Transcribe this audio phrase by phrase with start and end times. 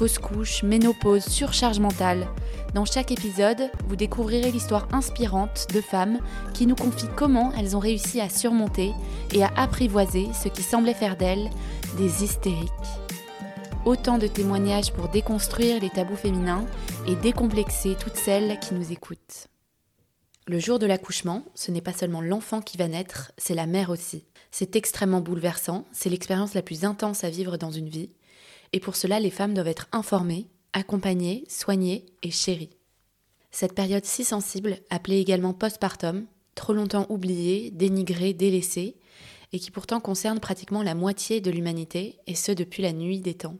[0.00, 2.26] fausse couche, ménopause, surcharge mentale.
[2.72, 6.20] Dans chaque épisode, vous découvrirez l'histoire inspirante de femmes
[6.54, 8.94] qui nous confient comment elles ont réussi à surmonter
[9.34, 11.50] et à apprivoiser ce qui semblait faire d'elles
[11.98, 12.70] des hystériques.
[13.84, 16.64] Autant de témoignages pour déconstruire les tabous féminins
[17.06, 19.48] et décomplexer toutes celles qui nous écoutent.
[20.46, 23.90] Le jour de l'accouchement, ce n'est pas seulement l'enfant qui va naître, c'est la mère
[23.90, 24.24] aussi.
[24.50, 28.08] C'est extrêmement bouleversant, c'est l'expérience la plus intense à vivre dans une vie,
[28.72, 32.76] et pour cela les femmes doivent être informées, accompagnées, soignées et chéries.
[33.50, 38.96] Cette période si sensible, appelée également postpartum, trop longtemps oubliée, dénigrée, délaissée,
[39.52, 43.34] et qui pourtant concerne pratiquement la moitié de l'humanité, et ce depuis la nuit des
[43.34, 43.56] temps.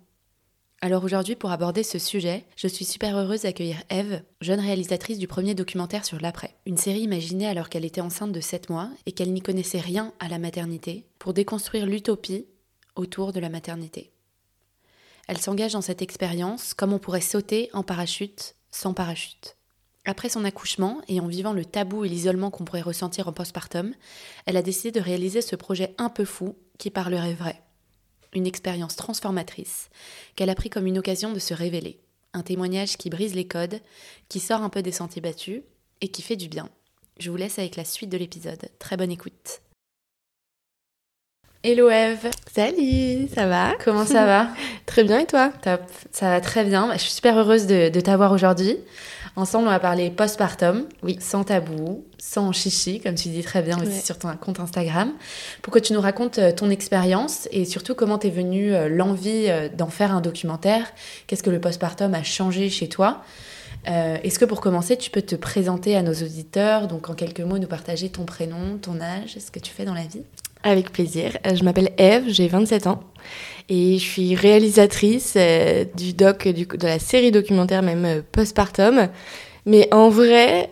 [0.82, 5.26] Alors aujourd'hui, pour aborder ce sujet, je suis super heureuse d'accueillir Eve, jeune réalisatrice du
[5.26, 6.56] premier documentaire sur l'après.
[6.64, 10.14] Une série imaginée alors qu'elle était enceinte de 7 mois et qu'elle n'y connaissait rien
[10.20, 12.46] à la maternité, pour déconstruire l'utopie
[12.94, 14.10] autour de la maternité.
[15.30, 19.56] Elle s'engage dans cette expérience comme on pourrait sauter en parachute sans parachute.
[20.04, 23.94] Après son accouchement et en vivant le tabou et l'isolement qu'on pourrait ressentir en postpartum,
[24.46, 27.62] elle a décidé de réaliser ce projet un peu fou qui parlerait vrai.
[28.32, 29.90] Une expérience transformatrice
[30.34, 32.00] qu'elle a pris comme une occasion de se révéler.
[32.32, 33.80] Un témoignage qui brise les codes,
[34.28, 35.62] qui sort un peu des sentiers battus
[36.00, 36.68] et qui fait du bien.
[37.20, 38.68] Je vous laisse avec la suite de l'épisode.
[38.80, 39.60] Très bonne écoute.
[41.62, 42.30] Hello Eve.
[42.54, 43.72] Salut, ça va?
[43.84, 44.48] Comment ça va?
[44.86, 45.52] Très bien et toi?
[45.62, 46.90] Top, ça va très bien.
[46.94, 48.78] Je suis super heureuse de, de t'avoir aujourd'hui.
[49.36, 53.76] Ensemble, on va parler postpartum, oui, sans tabou, sans chichi, comme tu dis très bien
[53.78, 54.00] aussi Ouais.
[54.00, 55.12] sur ton compte Instagram,
[55.62, 59.44] pour que tu nous racontes euh, ton expérience et surtout comment t'es venue euh, l'envie
[59.48, 60.86] euh, d'en faire un documentaire.
[61.26, 63.22] Qu'est-ce que le postpartum a changé chez toi?
[63.88, 67.40] Euh, Est-ce que pour commencer, tu peux te présenter à nos auditeurs, donc en quelques
[67.40, 70.22] mots, nous partager ton prénom, ton âge, ce que tu fais dans la vie?
[70.62, 71.38] Avec plaisir.
[71.46, 73.00] Euh, Je m'appelle Eve, j'ai 27 ans
[73.70, 79.08] et je suis réalisatrice euh, du doc, de la série documentaire même euh, postpartum.
[79.66, 80.70] Mais en vrai,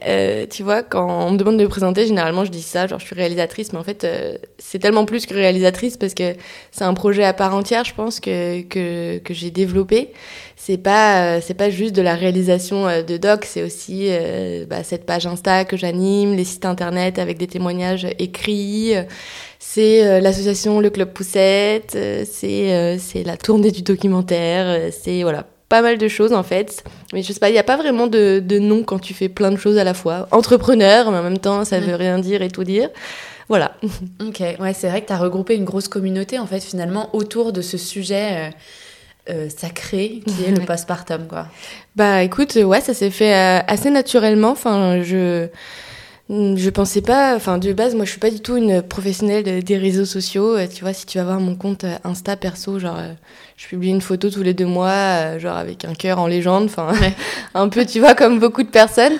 [0.50, 3.04] tu vois, quand on me demande de me présenter, généralement je dis ça, genre je
[3.04, 4.06] suis réalisatrice, mais en fait
[4.56, 6.34] c'est tellement plus que réalisatrice parce que
[6.72, 10.08] c'est un projet à part entière, je pense que que, que j'ai développé.
[10.56, 14.08] C'est pas pas juste de la réalisation de doc, c'est aussi
[14.70, 18.94] bah, cette page Insta que j'anime, les sites internet avec des témoignages écrits.
[19.78, 25.22] C'est euh, l'association Le Club Poussette, euh, c'est euh, c'est la tournée du documentaire, c'est
[25.22, 26.82] voilà pas mal de choses en fait.
[27.12, 29.28] Mais je sais pas, il n'y a pas vraiment de, de nom quand tu fais
[29.28, 30.26] plein de choses à la fois.
[30.32, 32.88] Entrepreneur, mais en même temps ça veut rien dire et tout dire.
[33.48, 33.76] Voilà.
[34.20, 37.52] Ok, ouais, c'est vrai que tu as regroupé une grosse communauté en fait finalement autour
[37.52, 38.50] de ce sujet euh,
[39.30, 41.46] euh, sacré qui est le postpartum quoi.
[41.94, 44.50] Bah écoute, ouais, ça s'est fait euh, assez naturellement.
[44.50, 45.46] Enfin, je
[46.30, 47.34] je pensais pas.
[47.36, 50.56] Enfin, de base, moi, je suis pas du tout une professionnelle de- des réseaux sociaux.
[50.56, 53.12] Euh, Tu vois, si tu vas voir mon compte euh, Insta perso, genre, euh,
[53.56, 56.64] je publie une photo tous les deux mois, genre avec un cœur en légende.
[56.66, 56.92] Enfin,
[57.54, 59.14] un peu, tu vois, comme beaucoup de personnes.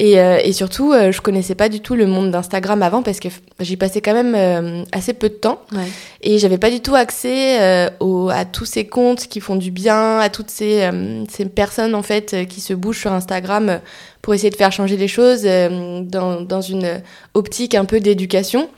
[0.00, 3.18] Et, euh, et surtout, euh, je connaissais pas du tout le monde d'Instagram avant parce
[3.18, 3.26] que
[3.58, 5.60] j'y passais quand même euh, assez peu de temps.
[5.72, 5.88] Ouais.
[6.22, 9.72] Et j'avais pas du tout accès euh, au- à tous ces comptes qui font du
[9.72, 10.88] bien, à toutes ces,
[11.28, 13.80] ces personnes en fait qui se bougent sur Instagram
[14.22, 17.00] pour essayer de faire changer les choses dans, dans une
[17.34, 18.68] optique un peu d'éducation.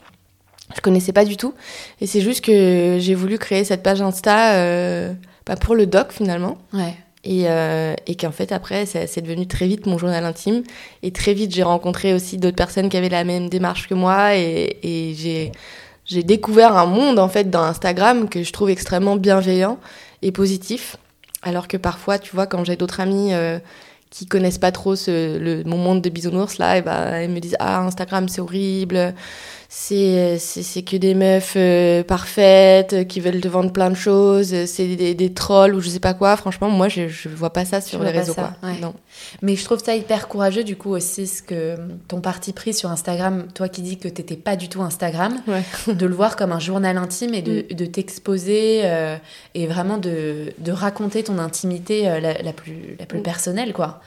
[0.74, 1.52] Je connaissais pas du tout.
[2.00, 4.54] Et c'est juste que j'ai voulu créer cette page Insta
[5.46, 6.56] bah, pour le doc finalement.
[6.72, 6.94] Ouais.
[7.22, 10.62] Et, euh, et qu'en fait, après, c'est devenu très vite mon journal intime.
[11.02, 14.36] Et très vite, j'ai rencontré aussi d'autres personnes qui avaient la même démarche que moi.
[14.36, 15.52] Et, j'ai,
[16.22, 19.78] découvert un monde, en fait, dans Instagram que je trouve extrêmement bienveillant
[20.22, 20.96] et positif.
[21.42, 23.58] Alors que parfois, tu vois, quand j'ai d'autres amis euh,
[24.10, 27.80] qui connaissent pas trop mon monde de bisounours, là, et ben, elles me disent Ah,
[27.80, 29.14] Instagram, c'est horrible.
[29.72, 33.94] C'est, c'est, c'est que des meufs euh, parfaites euh, qui veulent te vendre plein de
[33.94, 34.52] choses.
[34.52, 36.36] euh, C'est des, des trolls ou je sais pas quoi.
[36.36, 38.32] Franchement, moi, je, je vois pas ça sur les réseaux.
[38.34, 38.68] ça, quoi.
[38.68, 38.80] ouais.
[38.80, 38.94] Non.
[39.42, 41.76] Mais je trouve ça hyper courageux du coup aussi ce que
[42.08, 45.62] ton parti pris sur Instagram, toi qui dis que t'étais pas du tout Instagram, Ouais.
[45.94, 49.16] de le voir comme un journal intime et de, de t'exposer euh,
[49.54, 53.22] et vraiment de, de raconter ton intimité euh, la, la plus, la plus Mm.
[53.22, 54.00] personnelle quoi.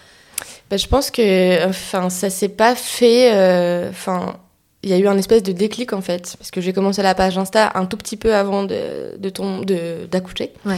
[0.69, 4.35] Bah, je pense que enfin ça s'est pas fait enfin
[4.83, 7.15] il y a eu un espèce de déclic en fait parce que j'ai commencé la
[7.15, 10.77] page Insta un tout petit peu avant de de ton de d'accoucher Ouais.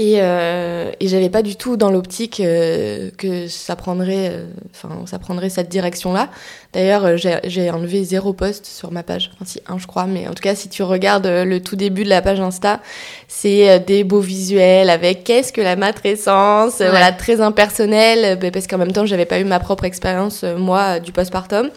[0.00, 4.90] Et, euh, et j'avais pas du tout dans l'optique euh, que ça prendrait, euh, enfin,
[5.06, 6.28] ça prendrait cette direction-là.
[6.72, 10.04] D'ailleurs, euh, j'ai j'ai enlevé zéro post sur ma page, enfin si un, je crois,
[10.06, 12.78] mais en tout cas, si tu regardes le tout début de la page Insta,
[13.26, 16.90] c'est des beaux visuels avec qu'est-ce que la matrescence, Ouais.
[16.90, 21.00] voilà, très impersonnel, bah, parce qu'en même temps, j'avais pas eu ma propre expérience moi
[21.00, 21.70] du postpartum.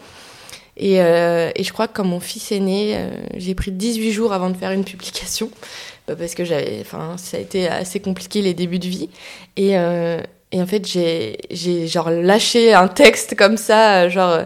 [0.76, 4.12] Et, euh, et je crois que quand mon fils est né, euh, j'ai pris 18
[4.12, 5.50] jours avant de faire une publication.
[6.08, 9.08] Bah, parce que j'avais, enfin, ça a été assez compliqué les débuts de vie.
[9.56, 10.20] Et, euh,
[10.52, 14.40] en fait, j'ai, genre lâché un texte comme ça, genre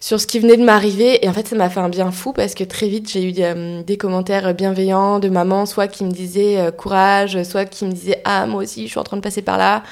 [0.00, 1.24] sur ce qui venait de m'arriver.
[1.24, 3.32] Et en fait, ça m'a fait un bien fou parce que très vite, j'ai eu
[3.32, 7.92] des, des commentaires bienveillants de maman, soit qui me disaient euh, courage, soit qui me
[7.92, 9.82] disaient ah moi aussi, je suis en train de passer par là.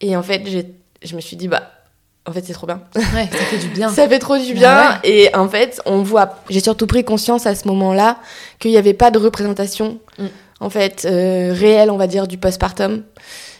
[0.00, 0.42] Et en fait,
[1.02, 1.72] je me suis dit bah
[2.26, 2.80] en fait, c'est trop bien.
[2.96, 3.88] Ouais, ça fait du bien.
[3.94, 4.90] Ça fait trop du bien.
[4.90, 4.96] ouais.
[5.04, 6.36] Et en fait, on voit.
[6.50, 8.18] J'ai surtout pris conscience à ce moment-là
[8.58, 10.26] qu'il n'y avait pas de représentation, Mm.
[10.60, 13.02] en fait, euh, réelle, on va dire, du postpartum.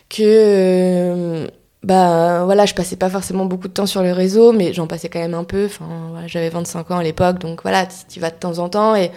[0.08, 0.22] Que.
[0.22, 1.46] euh,
[1.82, 5.08] bah voilà, je passais pas forcément beaucoup de temps sur le réseau, mais j'en passais
[5.08, 5.66] quand même un peu.
[5.66, 8.96] Enfin, voilà, j'avais 25 ans à l'époque, donc voilà, tu vas de temps en temps.
[8.96, 9.12] Et,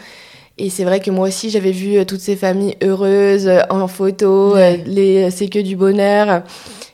[0.60, 3.88] et c'est vrai que moi aussi, j'avais vu euh, toutes ces familles heureuses euh, en
[3.88, 4.80] photo, Ouais.
[4.80, 6.44] euh, les c'est que du bonheur.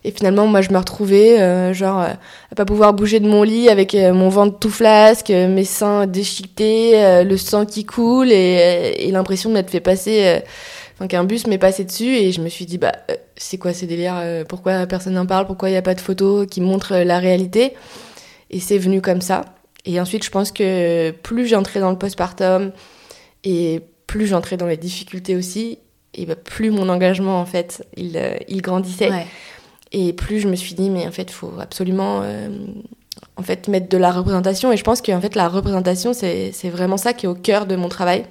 [0.03, 2.09] Et finalement, moi, je me retrouvais, euh, genre, euh,
[2.51, 6.05] à pas pouvoir bouger de mon lit avec euh, mon ventre tout flasque, mes seins
[6.05, 10.41] déchiquetés, le sang qui coule et, et l'impression de m'être fait passer,
[10.93, 12.91] enfin qu'un bus m'est passé dessus et je me suis dit bah
[13.35, 16.45] c'est quoi ces délires Pourquoi personne n'en parle Pourquoi il n'y a pas de photos
[16.47, 17.73] qui montrent la réalité?
[18.51, 19.41] Et c'est venu comme ça.
[19.85, 22.71] Et ensuite, je pense que plus j'entrais dans le postpartum
[23.45, 25.79] et plus j'entrais dans les difficultés aussi,
[26.13, 29.09] et bah, plus mon engagement en fait il, euh, il grandissait.
[29.09, 29.25] Ouais.
[29.91, 32.49] Et plus je me suis dit, mais en fait, il faut absolument euh,
[33.37, 34.71] en fait, mettre de la représentation.
[34.71, 37.75] Et je pense qu'en fait, la représentation, c'est vraiment ça qui est au cœur de
[37.75, 38.25] mon travail.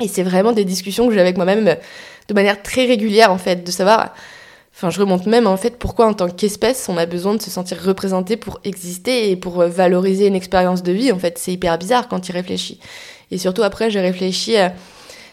[0.00, 1.74] Et c'est vraiment des discussions que j'ai avec moi-même euh,
[2.28, 4.14] de manière très régulière, en fait, de savoir.
[4.74, 7.50] Enfin, je remonte même, en fait, pourquoi en tant qu'espèce, on a besoin de se
[7.50, 11.12] sentir représenté pour exister et pour valoriser une expérience de vie.
[11.12, 12.80] En fait, c'est hyper bizarre quand tu y réfléchis.
[13.32, 14.72] Et surtout, après, j'ai réfléchi à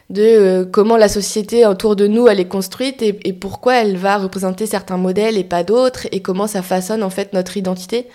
[0.10, 4.18] de euh, comment la société autour de nous elle est construite et, pourquoi elle va
[4.18, 8.08] représenter certains modèles et pas d'autres et comment ça façonne en fait notre identité.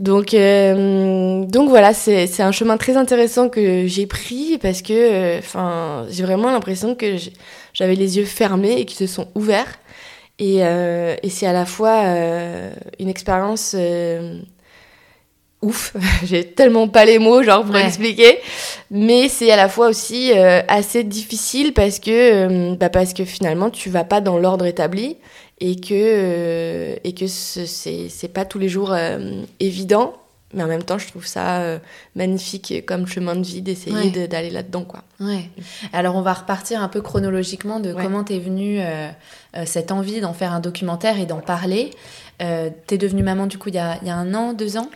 [0.00, 5.40] Donc, euh, donc voilà, c'est un chemin très intéressant que j'ai pris parce que
[6.08, 7.16] j'ai vraiment l'impression que
[7.74, 9.78] j'avais les yeux fermés et qu'ils se sont ouverts.
[10.38, 14.40] Et, euh, et c'est à la fois euh, une expérience euh,
[15.62, 15.94] ouf,
[16.24, 17.84] j'ai tellement pas les mots genre pour Ouais.
[17.86, 18.38] expliquer,
[18.90, 23.24] mais c'est à la fois aussi euh, assez difficile parce que euh, bah parce que
[23.24, 25.16] finalement tu vas pas dans l'ordre établi
[25.60, 30.14] et que euh, et que ce- c'est c'est pas tous les jours euh, évident,
[30.54, 31.78] mais en même temps je trouve ça
[32.14, 34.10] magnifique comme chemin de vie d'essayer Ouais.
[34.10, 35.02] de- d'aller là-dedans quoi.
[35.20, 35.50] Ouais.
[35.92, 38.02] Alors on va repartir un peu chronologiquement de Ouais.
[38.04, 38.78] comment t'es venue
[39.64, 41.90] cette envie d'en faire un documentaire et d'en parler.
[42.38, 44.88] T'es devenue maman du coup il y a, il y a un an, deux ans?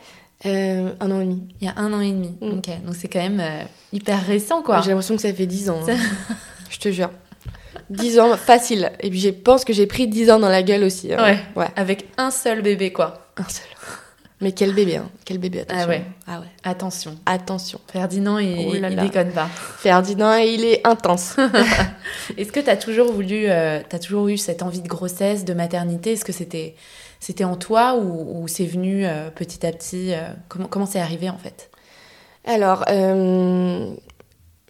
[0.47, 1.43] Euh, un an et demi.
[1.61, 2.35] Il y a un an et demi.
[2.41, 2.59] Mm.
[2.59, 3.62] Ok, donc c'est quand même euh,
[3.93, 4.81] hyper récent quoi.
[4.81, 5.81] J'ai l'impression que ça fait 10 ans.
[5.89, 5.97] hein.
[6.71, 7.11] je te jure.
[7.91, 8.91] 10 ans, facile.
[9.00, 11.12] Et puis je pense que j'ai pris 10 ans dans la gueule aussi.
[11.12, 11.23] hein.
[11.23, 11.39] Ouais.
[11.56, 13.29] Ouais, Avec un seul bébé quoi.
[13.37, 13.67] un seul.
[14.41, 15.09] Mais quel bébé, hein.
[15.25, 15.85] Quel bébé, attention.
[15.85, 16.03] Ah ouais.
[16.27, 16.47] Ah ouais.
[16.65, 17.17] Attention.
[17.27, 17.79] Attention.
[17.93, 19.03] Ferdinand, il, Oh là il là.
[19.05, 19.47] déconne pas.
[19.79, 21.37] Ferdinand, il est intense.
[22.37, 25.55] Est-ce que tu as toujours voulu, euh, t'as toujours eu cette envie de grossesse, de
[25.55, 26.15] maternité?
[26.15, 26.75] Est-ce que c'était,
[27.24, 30.98] c'était en toi ou, ou c'est venu euh, petit à petit euh, Comment, comment c'est
[30.98, 31.70] arrivé en fait?
[32.44, 33.94] Alors, euh,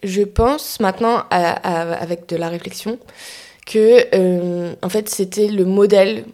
[0.05, 1.53] je pense maintenant, à-
[1.91, 2.99] à- avec de la réflexion,
[3.67, 6.25] que en fait c'était le modèle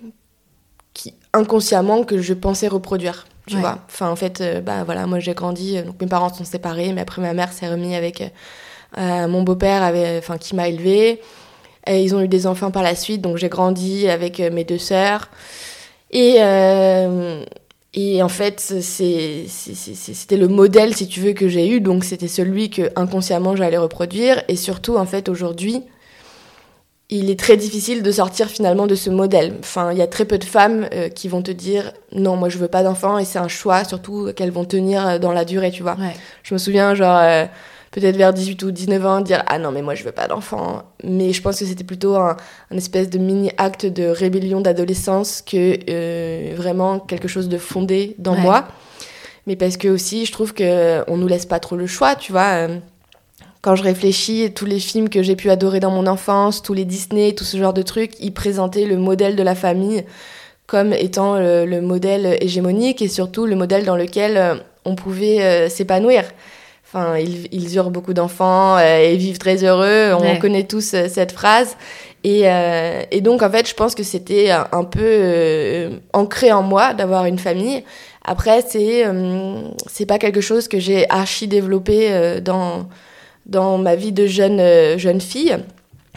[0.95, 3.27] qui inconsciemment que je pensais reproduire.
[3.47, 3.61] Tu Ouais.
[3.61, 3.79] vois.
[3.87, 6.93] Enfin, en fait, euh, bah voilà, moi j'ai grandi, euh, donc mes parents sont séparés,
[6.93, 8.33] mais après ma mère s'est remise avec
[8.99, 9.83] euh, mon beau-père,
[10.19, 11.21] enfin qui m'a élevée.
[11.87, 14.77] Et ils ont eu des enfants par la suite, donc j'ai grandi avec mes deux
[14.79, 15.31] sœurs.
[16.11, 17.45] Et euh,
[17.95, 21.81] et en fait, c'était le modèle, si tu veux, que j'ai eu.
[21.81, 24.43] Donc, c'était celui que inconsciemment j'allais reproduire.
[24.49, 25.83] Et surtout, en fait, aujourd'hui,
[27.11, 29.55] il est très difficile de sortir finalement de ce modèle.
[29.61, 32.51] Enfin, il y a très peu de femmes euh, qui vont te dire non, moi
[32.51, 33.19] je veux pas d'enfant.
[33.19, 35.95] Et c'est un choix, surtout qu'elles vont tenir euh, dans la durée, tu vois.
[35.95, 36.15] Ouais.
[36.43, 37.47] Je me souviens, genre, euh,
[37.91, 40.83] peut-être vers 18 ou 19 ans, dire Ah non, mais moi je veux pas d'enfant.
[41.05, 42.37] Mais je pense que c'était plutôt un,
[42.71, 48.35] un espèce de mini-acte de rébellion d'adolescence que euh, vraiment quelque chose de fondé dans
[48.35, 48.41] Ouais.
[48.41, 48.69] moi.
[49.47, 52.67] Mais parce que aussi, je trouve qu'on nous laisse pas trop le choix, tu vois.
[52.69, 52.79] euh,
[53.63, 56.85] Quand je réfléchis, tous les films que j'ai pu adorer dans mon enfance, tous les
[56.85, 60.05] Disney, tout ce genre de trucs, ils présentaient le modèle de la famille
[60.67, 64.55] comme étant le, le modèle hégémonique et surtout le modèle dans lequel euh,
[64.85, 66.25] on pouvait s'épanouir.
[66.91, 70.15] Enfin, ils, ils eurent beaucoup d'enfants et vivent très heureux.
[70.15, 70.39] On Ouais.
[70.39, 71.77] connaît tous euh, cette phrase.
[72.25, 76.63] Et, euh, et donc, en fait, je pense que c'était un, peu euh, ancré en
[76.63, 77.85] moi d'avoir une famille.
[78.25, 82.87] Après, c'est euh, c'est pas quelque chose que j'ai archi développé euh, dans,
[83.47, 85.57] dans ma vie de jeune, euh, jeune fille,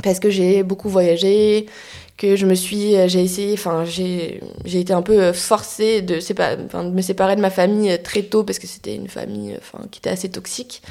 [0.04, 1.68] parce que j'ai beaucoup voyagé,
[2.22, 6.90] que je me suis, euh, j'ai essayé, enfin, j'ai été un peu forcée de, de
[6.92, 9.98] me séparer de ma famille euh, très tôt, parce que c'était une famille enfin, qui
[9.98, 10.84] était assez toxique.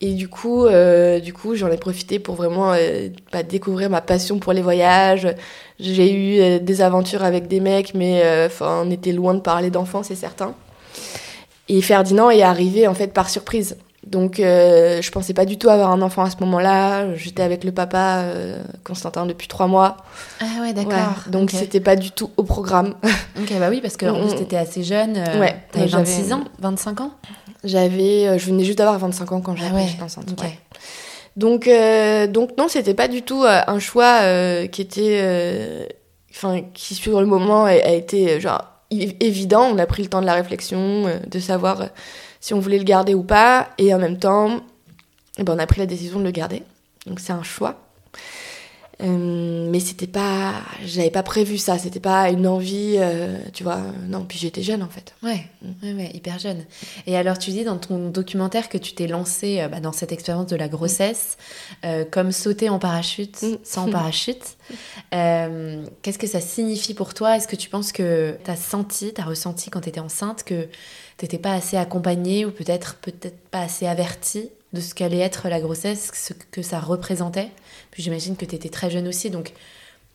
[0.00, 4.00] Et du coup, euh, du coup, j'en ai profité pour vraiment euh, bah, découvrir ma
[4.00, 5.28] passion pour les voyages.
[5.78, 9.68] J'ai eu euh, des aventures avec des mecs, mais euh, on était loin de parler
[9.68, 10.54] d'enfants, c'est certain.
[11.68, 13.76] Et Ferdinand est arrivé en fait par surprise.
[14.10, 17.14] Donc, euh, je pensais pas du tout avoir un enfant à ce moment-là.
[17.14, 19.98] J'étais avec le papa euh, Constantin depuis trois mois.
[20.40, 20.92] Ah ouais, d'accord.
[20.92, 21.50] Ouais, donc, Ok.
[21.58, 22.94] c'était pas du tout au programme.
[23.40, 25.16] Ok, bah oui, parce qu'en Mm, plus, t'étais assez jeune.
[25.16, 27.12] euh, Ouais, T'avais moi, j'avais- 26 ans 25 ans?
[27.62, 30.26] J'avais, euh, je venais juste d'avoir 25 ans quand j'ai Ah ouais, que enceinte.
[30.42, 30.58] ouais.
[31.36, 31.70] Donc,
[32.32, 34.18] donc non, c'était pas du tout un choix
[34.72, 35.88] qui était,
[36.32, 39.62] enfin, qui sur le moment a, a été genre évident.
[39.72, 41.84] On a pris le temps de la réflexion, de savoir
[42.40, 44.60] si on voulait le garder ou pas, et en même temps,
[45.38, 46.62] eh ben, on a pris la décision de le garder.
[47.06, 47.76] Donc c'est un choix.
[49.02, 50.52] Euh, mais c'était pas,
[50.84, 51.78] j'avais pas prévu ça.
[51.78, 53.80] C'était pas une envie, euh, tu vois.
[54.06, 55.14] Non, puis j'étais jeune en fait.
[55.22, 55.46] Ouais,
[55.82, 56.66] ouais, ouais, hyper jeune.
[57.06, 60.12] Et alors, tu dis dans ton documentaire que tu t'es lancé euh, bah, dans cette
[60.12, 61.38] expérience de la grossesse,
[61.86, 63.56] euh, comme sauter en parachute Mm.
[63.64, 64.44] sans parachute.
[65.10, 67.36] Qu'est-ce que ça signifie pour toi?
[67.36, 70.44] Est-ce que tu penses que tu as senti, tu as ressenti quand tu étais enceinte
[70.44, 70.68] que
[71.20, 75.50] tu n'étais pas assez accompagnée ou peut-être peut-être pas assez avertie de ce qu'allait être
[75.50, 77.50] la grossesse, ce que ça représentait
[77.90, 79.52] Puis j'imagine que tu étais très jeune aussi, donc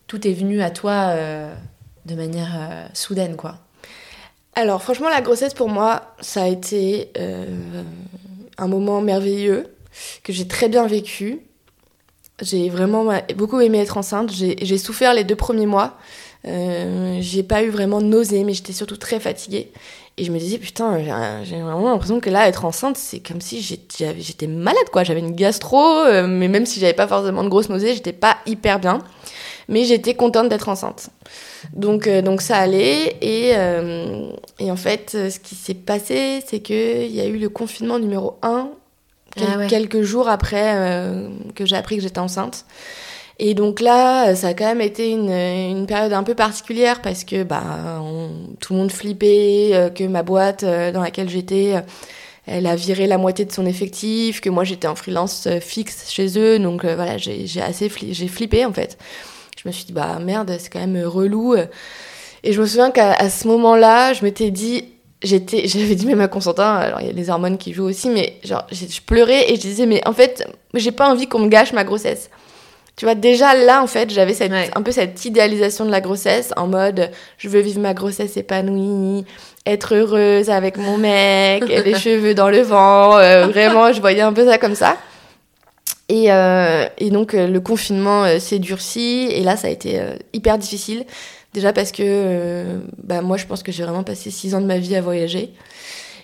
[0.07, 1.53] tout est venu à toi euh,
[2.05, 3.59] de manière euh, soudaine, quoi.
[4.55, 7.83] Alors franchement, la grossesse pour moi, ça a été euh,
[8.57, 9.67] un moment merveilleux
[10.23, 11.41] que j'ai très bien vécu.
[12.41, 14.31] J'ai vraiment beaucoup aimé être enceinte.
[14.31, 15.97] J'ai souffert les deux premiers mois.
[16.47, 19.71] Euh, j'ai pas eu vraiment de nausées, mais j'étais surtout très fatiguée.
[20.17, 20.97] Et je me disais, putain,
[21.43, 25.03] j'ai vraiment l'impression que là, être enceinte, c'est comme si j'étais malade, quoi.
[25.03, 28.37] J'avais une gastro, euh, mais même si j'avais pas forcément de grosses nausées, j'étais pas
[28.45, 28.99] hyper bien.
[29.67, 31.09] Mais j'étais contente d'être enceinte.
[31.73, 33.17] Donc, euh, donc ça allait.
[33.21, 34.29] Et, euh,
[34.59, 38.37] et en fait, ce qui s'est passé, c'est qu'il y a eu le confinement numéro
[38.41, 38.69] 1,
[39.35, 39.67] quel- Ah ouais.
[39.67, 42.65] quelques jours après euh, que j'ai appris que j'étais enceinte.
[43.37, 47.43] Et donc là, ça a quand même été une, période un peu particulière parce que
[47.43, 48.01] bah,
[48.61, 51.81] tout le monde flippait, euh, que ma boîte euh, dans laquelle j'étais, euh,
[52.47, 56.37] elle a viré la moitié de son effectif, que moi j'étais en freelance fixe chez
[56.39, 56.59] eux.
[56.59, 58.97] Donc voilà, j'ai assez fli- j'ai flippé en fait.
[59.61, 61.55] Je me suis dit, bah merde, c'est quand même relou.
[62.43, 64.85] Et je me souviens qu'à ce moment-là, je m'étais dit,
[65.23, 68.37] j'avais dit même à Constantin, alors il y a les hormones qui jouent aussi, mais
[68.43, 71.73] genre, je pleurais et je disais, mais en fait, j'ai pas envie qu'on me gâche
[71.73, 72.29] ma grossesse.
[72.97, 74.69] Tu vois, déjà là, en fait, j'avais cette, Ouais.
[74.73, 79.25] un peu cette idéalisation de la grossesse en mode, je veux vivre ma grossesse épanouie,
[79.65, 83.17] être heureuse avec mon mec, les cheveux dans le vent.
[83.17, 84.95] euh, vraiment, je voyais un peu ça comme ça.
[86.07, 89.27] Et, euh, et donc, euh, le confinement s'est durci.
[89.31, 89.99] Et là, ça a été
[90.33, 91.03] hyper difficile.
[91.53, 94.65] Déjà parce que euh, bah, moi, je pense que j'ai vraiment passé six ans de
[94.67, 95.51] ma vie à voyager.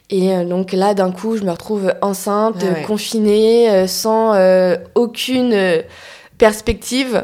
[0.10, 2.82] Et donc là, d'un coup, je me retrouve enceinte, Ah ouais.
[2.84, 4.36] confinée, sans
[4.94, 5.84] aucune
[6.42, 7.24] perspective.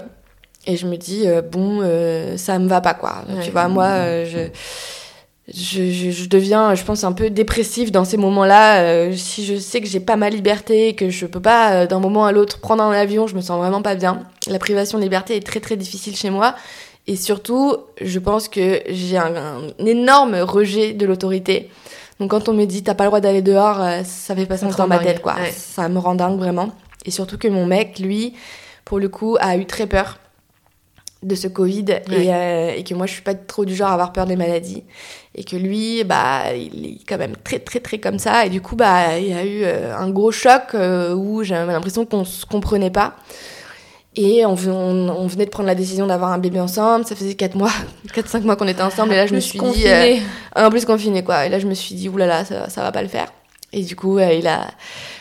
[0.68, 3.24] Et je me dis, euh, bon, euh, ça me va pas, quoi.
[3.28, 3.44] Ouais.
[3.44, 4.26] Tu vois, moi, euh,
[5.52, 8.82] je, je, deviens, je pense, un peu dépressive dans ces moments-là.
[8.82, 12.26] Euh, si je sais que j'ai pas ma liberté, que je peux pas, d'un moment
[12.26, 14.24] à l'autre, prendre un avion, je me sens vraiment pas bien.
[14.48, 16.54] La privation de liberté est très, très difficile chez moi.
[17.08, 21.72] Et surtout, je pense que j'ai un, un énorme rejet de l'autorité.
[22.20, 24.76] Donc quand on me dit t'as pas le droit d'aller dehors, ça fait pas sens
[24.76, 25.36] dans ma tête quoi.
[25.36, 25.52] ouais.
[25.56, 26.72] Ça me rend dingue vraiment.
[27.06, 28.34] Et surtout que mon mec, lui,
[28.88, 30.18] pour le coup, a eu très peur
[31.24, 32.26] de ce Covid Ouais.
[32.26, 34.36] et, euh, et que moi je suis pas trop du genre à avoir peur des
[34.36, 34.84] maladies
[35.36, 38.62] et que lui bah il est quand même très très très comme ça et du
[38.62, 42.24] coup bah il y a eu euh, un gros choc euh, où j'avais l'impression qu'on
[42.24, 43.16] se comprenait pas
[44.16, 47.16] et on, ven- on, on venait de prendre la décision d'avoir un bébé ensemble ça
[47.16, 47.72] faisait 4 mois
[48.14, 50.18] 4 5 mois qu'on était ensemble et là je me suis dit euh,
[50.56, 51.48] en plus confiné quoi.
[51.48, 53.28] Et là je me suis dit oulala ça, ça va pas le faire.
[53.74, 54.68] Et du coup euh, il a,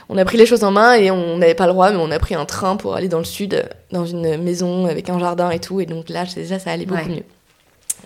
[0.08, 2.10] on a pris les choses en main et on n'avait pas le droit mais on
[2.12, 5.18] a pris un train pour aller dans le sud euh, dans une maison avec un
[5.18, 7.16] jardin et tout et donc là déjà ça allait beaucoup Ouais.
[7.16, 7.24] mieux.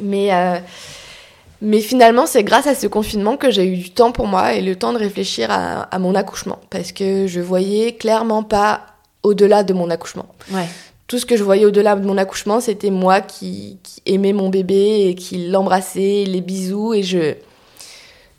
[0.01, 0.59] Mais euh,
[1.61, 4.63] mais finalement c'est grâce à ce confinement que j'ai eu du temps pour moi et
[4.63, 8.81] le temps de réfléchir à, à mon accouchement parce que je voyais clairement pas
[9.23, 10.65] au-delà de mon accouchement Ouais.
[11.07, 14.49] tout ce que je voyais au-delà de mon accouchement, c'était moi qui, qui aimais mon
[14.49, 16.95] bébé et qui l'embrassais, les bisous.
[16.95, 17.35] Et je,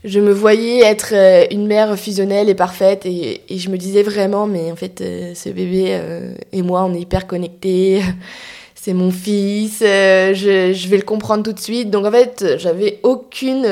[0.03, 4.01] je me voyais être euh, une mère fusionnelle et parfaite et, et, je me disais
[4.01, 8.01] vraiment mais en fait euh, ce bébé euh, et moi on est hyper connectés
[8.75, 11.91] c'est mon fils je, je, vais le comprendre tout de suite.
[11.91, 13.67] Donc en fait j'avais aucune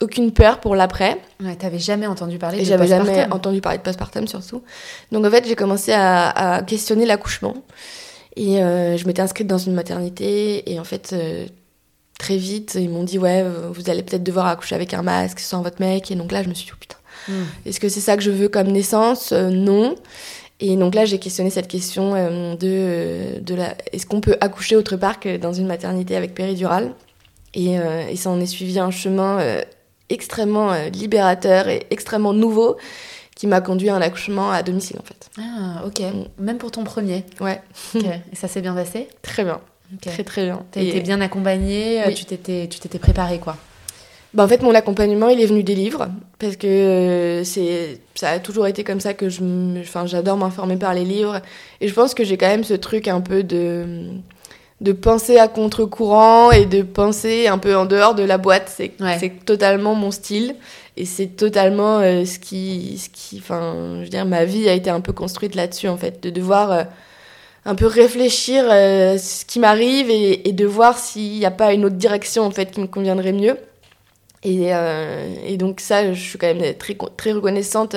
[0.00, 1.18] aucune peur pour l'après.
[1.44, 4.62] Ouais, t'avais jamais entendu parler et de j'avais jamais entendu parler de postpartum surtout.
[5.12, 7.54] Donc en fait j'ai commencé à, à questionner l'accouchement.
[8.36, 11.14] Et je m'étais inscrite dans une maternité et en fait
[12.20, 15.62] très vite, ils m'ont dit ouais, vous allez peut-être devoir accoucher avec un masque sans
[15.62, 16.10] votre mec.
[16.10, 16.96] Et donc là, je me suis dit, oh, putain,
[17.28, 17.44] hmm.
[17.66, 19.32] est-ce que c'est ça que je veux comme naissance?
[19.32, 19.96] Euh, Non.
[20.60, 24.36] Et donc là, j'ai questionné cette question euh, de, euh, de la, est-ce qu'on peut
[24.42, 26.92] accoucher autre part que dans une maternité avec péridurale?
[27.54, 29.40] Et, et, ça en est suivi un chemin
[30.08, 32.76] extrêmement libérateur et extrêmement nouveau
[33.34, 35.30] qui m'a conduit à un accouchement à domicile en fait.
[35.36, 36.44] Ah ok, mm.
[36.44, 37.24] même pour ton premier?
[37.40, 37.60] Ouais.
[37.96, 39.08] Et ça s'est bien passé?
[39.22, 39.60] Très bien.
[40.00, 40.62] Très très bien.
[40.70, 43.56] T'as été bien accompagnée, euh, tu t'étais tu t'étais préparée quoi.
[44.32, 48.30] Bah en fait mon accompagnement il est venu des livres parce que euh, c'est ça
[48.30, 49.42] a toujours été comme ça que je
[49.80, 51.40] enfin j'adore m'informer par les livres.
[51.80, 54.06] Et je pense que j'ai quand même ce truc un peu de
[54.80, 58.72] de penser à contre-courant et de penser un peu en dehors de la boîte.
[58.74, 60.54] C'est c'est totalement mon style
[60.96, 64.74] et c'est totalement euh, ce qui ce qui enfin je veux dire ma vie a
[64.74, 66.86] été un peu construite là-dessus en fait de devoir
[67.64, 71.72] un peu réfléchir euh, ce qui m'arrive et, et, de voir s'il n'y a pas
[71.72, 73.56] une autre direction en fait qui me conviendrait mieux.
[74.42, 77.96] Et, euh, et, donc ça, je suis quand même très, très reconnaissante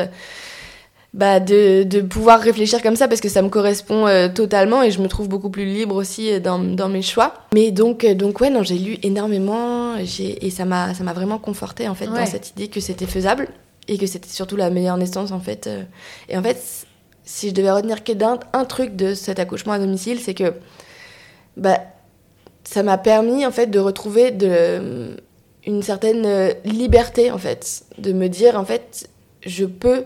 [1.13, 4.91] bah, de, de, pouvoir réfléchir comme ça parce que ça me correspond euh, totalement et
[4.91, 7.33] je me trouve beaucoup plus libre aussi dans, dans mes choix.
[7.53, 11.87] Mais donc, donc ouais, non, j'ai lu énormément et ça m'a, ça m'a vraiment conforté
[11.87, 13.47] en fait dans cette idée que c'était faisable
[13.87, 15.69] et que c'était surtout la meilleure naissance en fait.
[16.27, 16.87] Et en fait,
[17.25, 20.53] si je devais retenir qu'un un truc de cet accouchement à domicile, c'est que
[21.57, 21.79] bah,
[22.63, 25.15] ça m'a permis en fait de retrouver de,
[25.65, 29.09] une certaine euh, liberté en fait, de me dire en fait
[29.45, 30.05] je peux,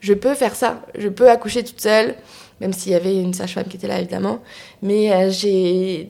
[0.00, 2.14] je peux faire ça, je peux accoucher toute seule,
[2.60, 4.40] même s'il y avait une sage-femme qui était là évidemment,
[4.82, 6.08] mais euh, j'ai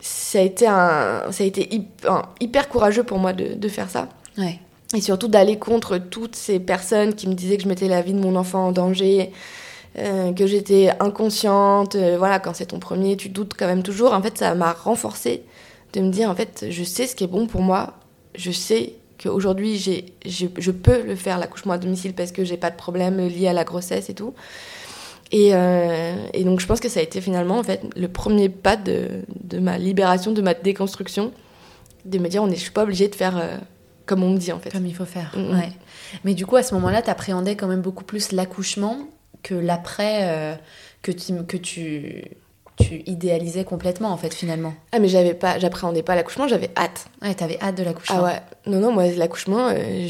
[0.00, 3.90] ça a été un ça a été hyper, hyper courageux pour moi de, de faire
[3.90, 4.08] ça.
[4.38, 4.58] Ouais.
[4.94, 8.12] Et surtout d'aller contre toutes ces personnes qui me disaient que je mettais la vie
[8.12, 9.30] de mon enfant en danger,
[9.98, 11.96] euh, que j'étais inconsciente.
[11.96, 14.12] Euh, voilà, quand c'est ton premier, tu doutes quand même toujours.
[14.12, 15.42] En fait, ça m'a renforcée
[15.92, 17.94] de me dire, en fait, je sais ce qui est bon pour moi.
[18.36, 22.70] Je sais qu'aujourd'hui, j'ai, je peux le faire, l'accouchement à domicile, parce que j'ai pas
[22.70, 24.32] de problème lié à la grossesse et tout.
[25.32, 28.48] Et, euh, et, donc, je pense que ça a été finalement, en fait, le premier
[28.48, 31.32] pas de, de ma libération, de ma déconstruction,
[32.04, 33.60] de me dire, on est, je suis pas obligée de faire
[34.06, 34.70] comme on me dit, en fait.
[34.70, 35.70] Comme il faut faire, ouais.
[36.24, 39.06] Mais du coup, à ce moment-là, tu appréhendais quand même beaucoup plus l'accouchement
[39.42, 40.54] que l'après euh,
[41.02, 42.24] que tu, que tu,
[42.76, 44.74] tu idéalisais complètement en fait finalement.
[44.92, 47.06] Ah mais j'avais pas, j'appréhendais pas l'accouchement, j'avais hâte.
[47.22, 48.16] Ouais, t'avais hâte de l'accouchement.
[48.20, 50.08] Ah ouais, non non moi l'accouchement, euh,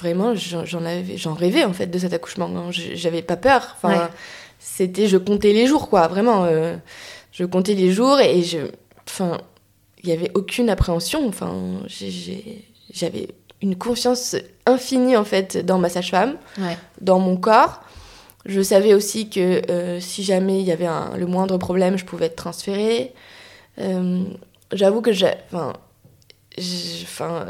[0.00, 2.70] vraiment j'en avais, j'en rêvais en fait de cet accouchement.
[2.70, 3.76] J'avais pas peur.
[3.76, 4.10] Enfin,
[4.58, 6.44] c'était, je comptais les jours quoi, vraiment.
[6.44, 6.76] Euh,
[7.32, 8.58] je comptais les jours et je,
[9.08, 9.38] enfin,
[10.02, 11.26] il y avait aucune appréhension.
[11.26, 11.80] Enfin,
[12.92, 13.28] j'avais
[13.62, 16.36] une confiance infinie en fait dans ma sage-femme,
[17.00, 17.82] dans mon corps.
[18.44, 22.04] Je savais aussi que euh, si jamais il y avait un, le moindre problème, je
[22.04, 23.12] pouvais être transférée.
[23.78, 24.24] Euh,
[24.72, 25.74] J'avoue que j'ai, enfin,
[27.04, 27.46] enfin,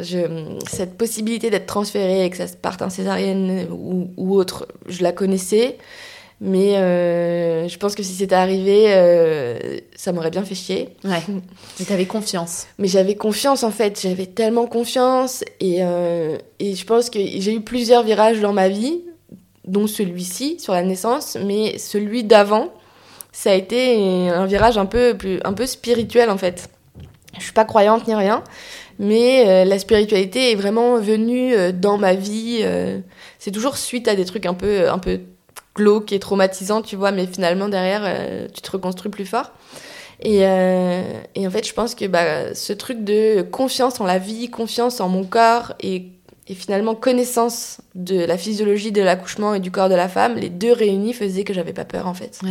[0.68, 5.02] cette possibilité d'être transférée et que ça se parte en césarienne ou, ou, autre, je
[5.02, 5.78] la connaissais.
[6.40, 10.88] Mais euh, je pense que si c'était arrivé, euh, ça m'aurait bien fait chier.
[11.05, 11.22] Ouais.
[11.78, 12.66] Mais t'avais confiance.
[12.78, 14.00] Mais j'avais confiance en fait.
[14.02, 15.44] J'avais tellement confiance.
[15.61, 19.02] Et, euh, et je pense que j'ai eu plusieurs virages dans ma vie
[19.64, 22.72] dont celui-ci sur la naissance, mais celui d'avant,
[23.33, 26.68] ça a été un virage un peu, plus, un peu spirituel en fait.
[27.38, 28.44] Je suis pas croyante ni rien,
[28.98, 32.61] mais euh, la spiritualité est vraiment venue euh, dans ma vie.
[32.62, 32.98] Euh,
[33.38, 35.20] c'est toujours suite à des trucs un peu, un peu
[35.75, 38.03] glauques et traumatisants, tu vois, mais finalement derrière,
[38.53, 39.53] tu te reconstruis plus fort.
[40.20, 44.51] Et, et, en fait, je pense que bah, ce truc de confiance en la vie,
[44.51, 46.12] confiance en mon corps et
[46.53, 50.51] et finalement connaissance de la physiologie de l'accouchement et du corps de la femme, les
[50.51, 52.38] deux réunis faisaient que j'avais pas peur en fait.
[52.43, 52.51] Ouais.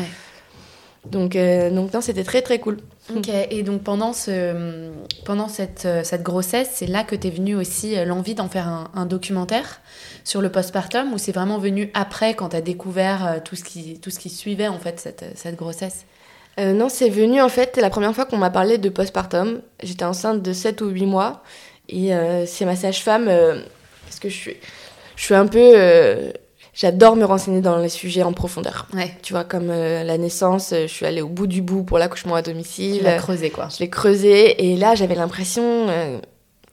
[1.05, 2.77] Donc, euh, donc c'était très très cool.
[3.15, 4.91] Ok, et donc pendant, ce,
[5.23, 8.67] pendant cette, euh, cette grossesse, c'est là que t'es venue aussi euh, l'envie d'en faire
[8.67, 9.81] un, un, documentaire
[10.23, 14.09] sur le postpartum ou c'est vraiment venu après quand t'as découvert tout ce, qui, tout
[14.09, 16.05] ce qui suivait en fait cette, cette grossesse?
[16.59, 19.61] Euh, Non, c'est venu en fait la première fois qu'on m'a parlé de postpartum.
[19.83, 21.43] J'étais enceinte de 7 ou 8 mois
[21.89, 22.11] et
[22.45, 23.29] c'est ma sage-femme
[24.11, 24.57] parce que je suis,
[25.15, 25.71] je suis un peu.
[25.73, 26.33] Euh,
[26.73, 28.87] j'adore me renseigner dans les sujets en profondeur.
[28.93, 29.15] Ouais.
[29.21, 32.35] Tu vois, comme euh, la naissance, je suis allée au bout du bout pour l'accouchement
[32.35, 32.97] à domicile.
[32.97, 33.69] Tu l'as creusé, quoi.
[33.73, 34.69] Je l'ai creusé.
[34.69, 36.19] Et là, j'avais l'impression euh,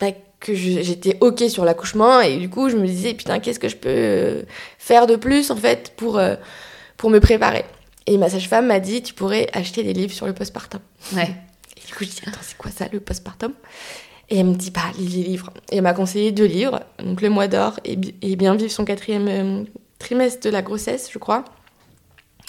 [0.01, 0.09] bah,
[0.41, 3.75] que j'étais ok sur l'accouchement et du coup je me disais putain qu'est-ce que je
[3.75, 4.43] peux euh,
[4.79, 6.37] faire de plus en fait pour euh,
[6.97, 7.65] pour me préparer
[8.07, 10.81] et ma sage-femme m'a dit tu pourrais acheter des livres sur le postpartum
[11.17, 11.35] ouais
[11.77, 13.53] et du coup je dis attends c'est quoi ça le postpartum?
[14.31, 17.23] Et elle me dit bah lis les livres et elle m'a conseillé deux livres donc
[17.23, 19.65] le mois d'or et, et, bien vivre son quatrième euh,
[19.99, 21.45] trimestre de la grossesse je crois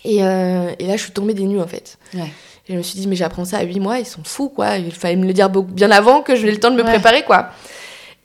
[0.06, 2.32] et, et, là je suis tombée des nues en fait ouais
[2.70, 4.78] et je me suis dit, mais j'apprends ça à 8 mois, ils sont fous, quoi.
[4.78, 6.90] Il fallait me le dire bien avant que j'ai le temps de me ouais.
[6.90, 7.50] préparer, quoi.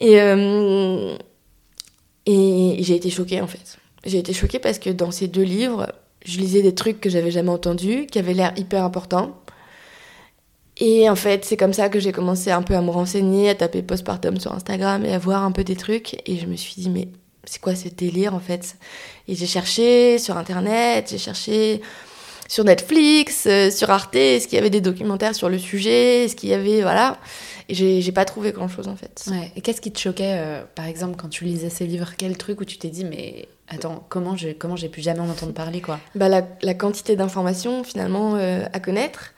[0.00, 1.16] Et, euh,
[2.26, 3.78] et j'ai été choquée, en fait.
[4.04, 5.90] J'ai été choquée parce que dans ces deux livres,
[6.26, 9.34] je lisais des trucs que j'avais jamais entendus, qui avaient l'air hyper importants.
[10.78, 13.54] Et en fait, c'est comme ça que j'ai commencé un peu à me renseigner, à
[13.54, 16.20] taper postpartum sur Instagram et à voir un peu des trucs.
[16.28, 17.08] Et je me suis dit, mais
[17.44, 18.76] c'est quoi ce délire, en fait?
[19.28, 21.80] Et j'ai cherché sur Internet, j'ai cherché
[22.48, 26.36] sur Netflix, euh, sur Arte, est-ce qu'il y avait des documentaires sur le sujet, est-ce
[26.36, 27.18] qu'il y avait voilà,
[27.68, 29.24] et j'ai pas trouvé grand chose en fait.
[29.30, 29.50] Ouais.
[29.56, 32.60] Et qu'est-ce qui te choquait, euh, par exemple, quand tu lisais ces livres, quel truc
[32.60, 35.98] où tu t'es dit mais attends comment j'ai comment pu jamais en entendre parler quoi?
[36.14, 39.32] Bah la, la quantité d'informations finalement euh, à connaître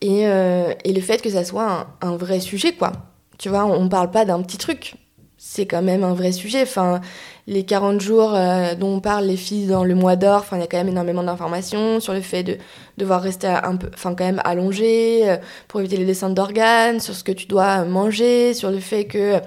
[0.00, 2.92] et, euh, et, le fait que ça soit un, vrai sujet quoi.
[3.38, 4.94] Tu vois, on parle pas d'un petit truc.
[5.38, 6.62] C'est quand même un vrai sujet.
[6.62, 7.00] Enfin,
[7.46, 10.60] les 40 jours euh, dont on parle les filles dans le mois d'or, enfin il
[10.60, 12.56] y a quand même énormément d'informations sur le fait de
[12.98, 15.36] devoir rester un peu enfin quand même allongé euh,
[15.68, 19.40] pour éviter les descentes d'organes, sur ce que tu dois manger, sur le fait que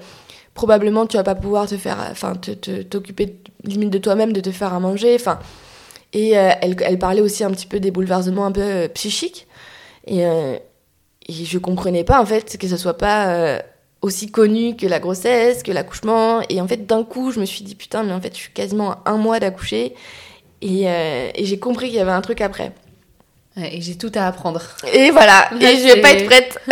[0.54, 4.50] probablement tu vas pas pouvoir te faire enfin t'occuper te, limite de toi-même de te
[4.50, 5.38] faire à manger, enfin
[6.12, 9.46] et elle, elle parlait aussi un petit peu des bouleversements un peu psychiques
[10.06, 10.56] et, euh,
[11.28, 13.62] et je comprenais pas en fait que ce soit pas
[14.02, 16.40] aussi connu que la grossesse, que l'accouchement.
[16.48, 18.52] Et en fait, d'un coup, je me suis dit, putain, mais en fait, je suis
[18.52, 19.94] quasiment à un mois d'accoucher.
[20.62, 22.72] Et, euh, et j'ai compris qu'il y avait un truc après.
[23.56, 24.62] Ouais, et j'ai tout à apprendre.
[24.92, 26.60] Et voilà, et je vais pas être prête.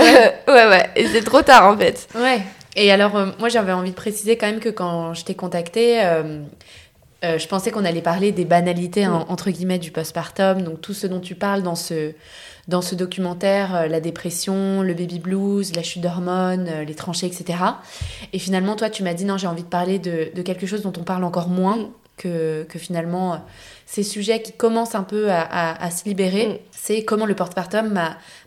[0.48, 2.08] Ouais, ouais, et c'est trop tard en fait.
[2.14, 2.40] Ouais.
[2.76, 6.04] Et alors, euh, moi, j'avais envie de préciser quand même que quand je t'ai contactée,
[6.04, 6.42] euh,
[7.24, 9.24] euh, je pensais qu'on allait parler des banalités, mm.
[9.28, 10.62] entre guillemets, du postpartum.
[10.62, 12.12] Donc, tout ce dont tu parles dans ce,
[12.68, 17.26] dans ce documentaire euh, la dépression, le baby blues, la chute d'hormones, euh, les tranchées,
[17.26, 17.58] etc.
[18.32, 20.82] Et finalement, toi, tu m'as dit non, j'ai envie de parler de, de, quelque chose
[20.82, 21.90] dont on parle encore moins mm.
[22.16, 23.38] que, que, finalement euh,
[23.86, 26.46] ces sujets qui commencent un peu à, à, à se libérer.
[26.46, 26.58] Mm.
[26.70, 28.00] C'est comment le postpartum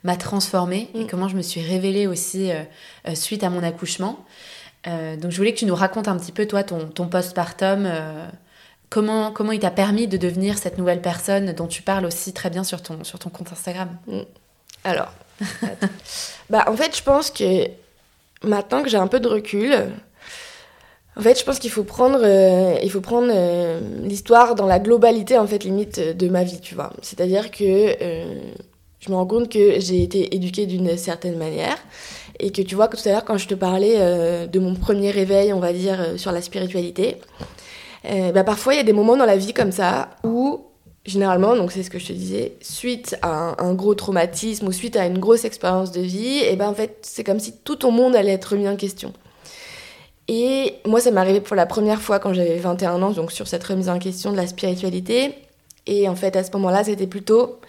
[0.04, 1.02] m'a transformée mm.
[1.02, 4.24] et comment je me suis révélée aussi euh, suite à mon accouchement.
[4.88, 7.86] Euh, donc, je voulais que tu nous racontes un petit peu, toi, ton, ton postpartum.
[7.86, 8.28] Euh,
[8.92, 12.50] Comment, comment il t'a permis de devenir cette nouvelle personne dont tu parles aussi très
[12.50, 13.90] bien sur ton, sur ton compte Instagram?
[14.06, 14.20] Mm.
[14.84, 15.14] Alors,
[16.50, 17.68] bah, en fait, je pense que
[18.44, 19.74] maintenant que j'ai un peu de recul,
[21.16, 24.80] en fait, je pense qu'il faut prendre, euh, il faut prendre euh, l'histoire dans la
[24.80, 26.92] globalité, en fait, limite de ma vie, tu vois.
[27.02, 28.42] C'est-à-dire que euh,
[29.00, 31.78] je me rends compte que j'ai été éduquée d'une certaine manière
[32.42, 34.76] et que tu vois que tout à l'heure, quand je te parlais euh, de mon
[34.76, 37.18] premier réveil, on va dire, sur la spiritualité,
[38.06, 40.66] euh, bah, parfois il y a des moments dans la vie comme ça où
[41.06, 44.96] généralement, donc c'est ce que je te disais, suite à un, gros traumatisme ou suite
[44.96, 47.92] à une grosse expérience de vie, et ben en fait c'est comme si tout ton
[47.92, 49.14] monde allait être remis en question.
[50.28, 53.48] Et moi ça m'est arrivé pour la première fois quand j'avais 21 ans, donc sur
[53.48, 55.34] cette remise en question de la spiritualité.
[55.88, 57.60] Et en fait à ce moment-là c'était plutôt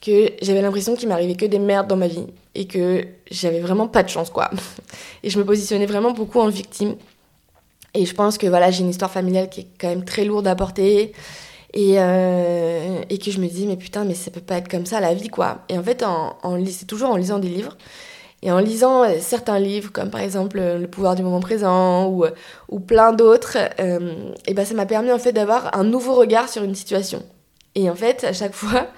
[0.00, 3.86] que j'avais l'impression qu'il m'arrivait que des merdes dans ma vie et que j'avais vraiment
[3.86, 4.50] pas de chance quoi.
[5.22, 6.96] Et je me positionnais vraiment beaucoup en victime.
[7.94, 10.46] Et je pense que voilà, j'ai une histoire familiale qui est quand même très lourde
[10.46, 11.12] à porter.
[11.74, 14.84] Et, euh, et que je me dis, mais putain, mais ça peut pas être comme
[14.84, 15.60] ça la vie, quoi.
[15.70, 17.76] Et en fait, en, en, c'est toujours en lisant des livres.
[18.42, 22.08] Et en lisant euh, certains livres, comme par exemple euh, Le pouvoir du moment présent
[22.08, 22.24] ou,
[22.68, 26.48] ou plein d'autres, euh, et ben ça m'a permis en fait d'avoir un nouveau regard
[26.48, 27.22] sur une situation.
[27.74, 28.88] Et en fait, à chaque fois,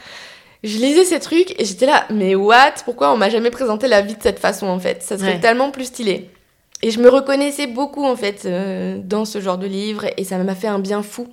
[0.63, 2.73] je lisais ces trucs et j'étais là, mais what?
[2.87, 5.03] Pourquoi on m'a jamais présenté la vie de cette façon en fait?
[5.03, 5.41] Ça serait ouais.
[5.41, 6.31] tellement plus stylé.
[6.85, 10.37] Et je me reconnaissais beaucoup en fait euh, dans ce genre de livre et ça
[10.37, 11.29] m'a fait un bien fou.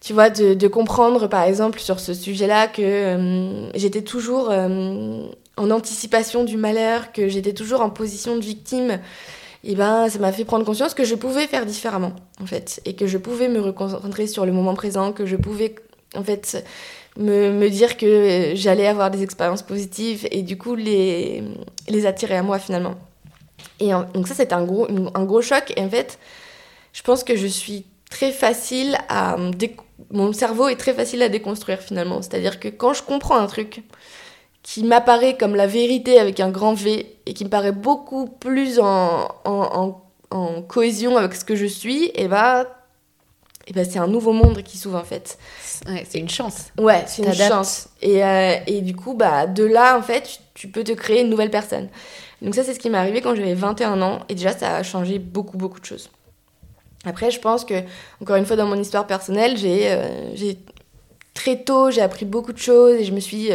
[0.00, 5.70] Tu vois, de, comprendre par exemple sur ce sujet-là que euh, j'étais toujours euh, en
[5.70, 8.98] anticipation du malheur, que j'étais toujours en position de victime.
[9.62, 12.96] Et ben, ça m'a fait prendre conscience que je pouvais faire différemment en fait et
[12.96, 15.76] que je pouvais me reconcentrer sur le moment présent, que je pouvais
[16.16, 16.64] en fait
[17.16, 21.44] me, dire que j'allais avoir des expériences positives et du coup les
[22.06, 22.96] attirer à moi finalement.
[23.80, 25.72] Et en, donc ça, c'était un gros, un gros choc.
[25.76, 26.18] Et en fait,
[26.92, 29.36] je pense que je suis très facile à...
[30.10, 32.20] Mon cerveau est très facile à déconstruire finalement.
[32.20, 33.82] C'est-à-dire que quand je comprends un truc
[34.62, 38.80] qui m'apparaît comme la vérité avec un grand V et qui me paraît beaucoup plus
[38.80, 42.64] en, en, en, en cohésion avec ce que je suis, et bah,
[43.66, 45.38] et bah c'est un nouveau monde qui s'ouvre en fait.
[45.86, 46.72] Ouais, c'est une chance.
[46.78, 47.88] Ouais, c'est une chance.
[48.00, 51.30] Et, euh, et du coup, bah, de là, en fait, tu peux te créer une
[51.30, 51.88] nouvelle personne.
[52.44, 54.20] Donc ça, c'est ce qui m'est arrivé quand j'avais 21 ans.
[54.28, 56.10] Et déjà, ça a changé beaucoup, beaucoup de choses.
[57.04, 57.74] Après, je pense que,
[58.22, 59.98] encore une fois, dans mon histoire personnelle, j'ai
[60.34, 60.58] j'ai
[61.34, 63.50] très tôt, j'ai appris beaucoup de choses et je me suis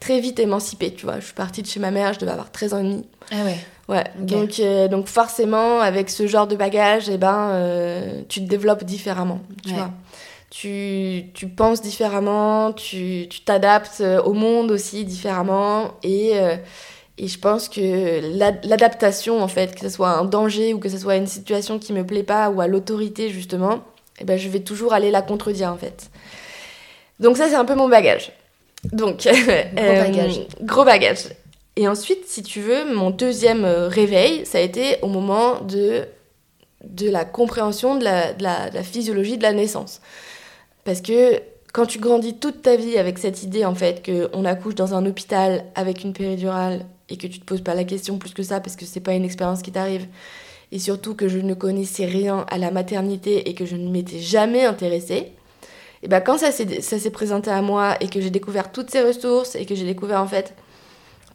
[0.00, 1.20] très vite émancipée, tu vois.
[1.20, 3.06] Je suis partie de chez ma mère, je devais avoir 13 ans et demi.
[3.30, 3.56] Ah ouais
[3.88, 9.40] Ouais, donc, donc forcément, avec ce genre de bagage, eh ben, tu te développes différemment,
[9.64, 9.90] tu vois
[10.52, 15.92] tu, tu, penses différemment, tu t'adaptes au monde aussi différemment.
[16.02, 16.56] Et, euh,
[17.22, 18.20] et je pense que
[18.66, 21.92] l'adaptation, en fait, que ce soit un danger ou que ce soit une situation qui
[21.92, 23.78] me plaît pas ou à l'autorité, justement,
[24.18, 26.10] eh ben, je vais toujours aller la contredire, en fait.
[27.20, 28.32] Donc ça, c'est un peu mon bagage.
[28.92, 30.40] Donc, gros euh, bagage.
[30.62, 31.28] Gros bagage.
[31.76, 36.04] Et ensuite, si tu veux, mon deuxième euh, réveil, ça a été au moment de,
[36.82, 40.00] de la compréhension de la, de la, de la physiologie de la naissance.
[40.82, 41.40] Parce que
[41.72, 45.06] quand tu grandis toute ta vie avec cette idée en fait qu'on accouche dans un
[45.06, 48.60] hôpital avec une péridurale et que tu te poses pas la question plus que ça
[48.60, 50.06] parce que c'est pas une expérience qui t'arrive
[50.72, 54.18] et surtout que je ne connaissais rien à la maternité et que je ne m'étais
[54.18, 55.32] jamais intéressée,
[56.02, 59.54] et ben quand ça s'est présenté à moi et que j'ai découvert toutes ces ressources
[59.54, 60.54] et que j'ai découvert en fait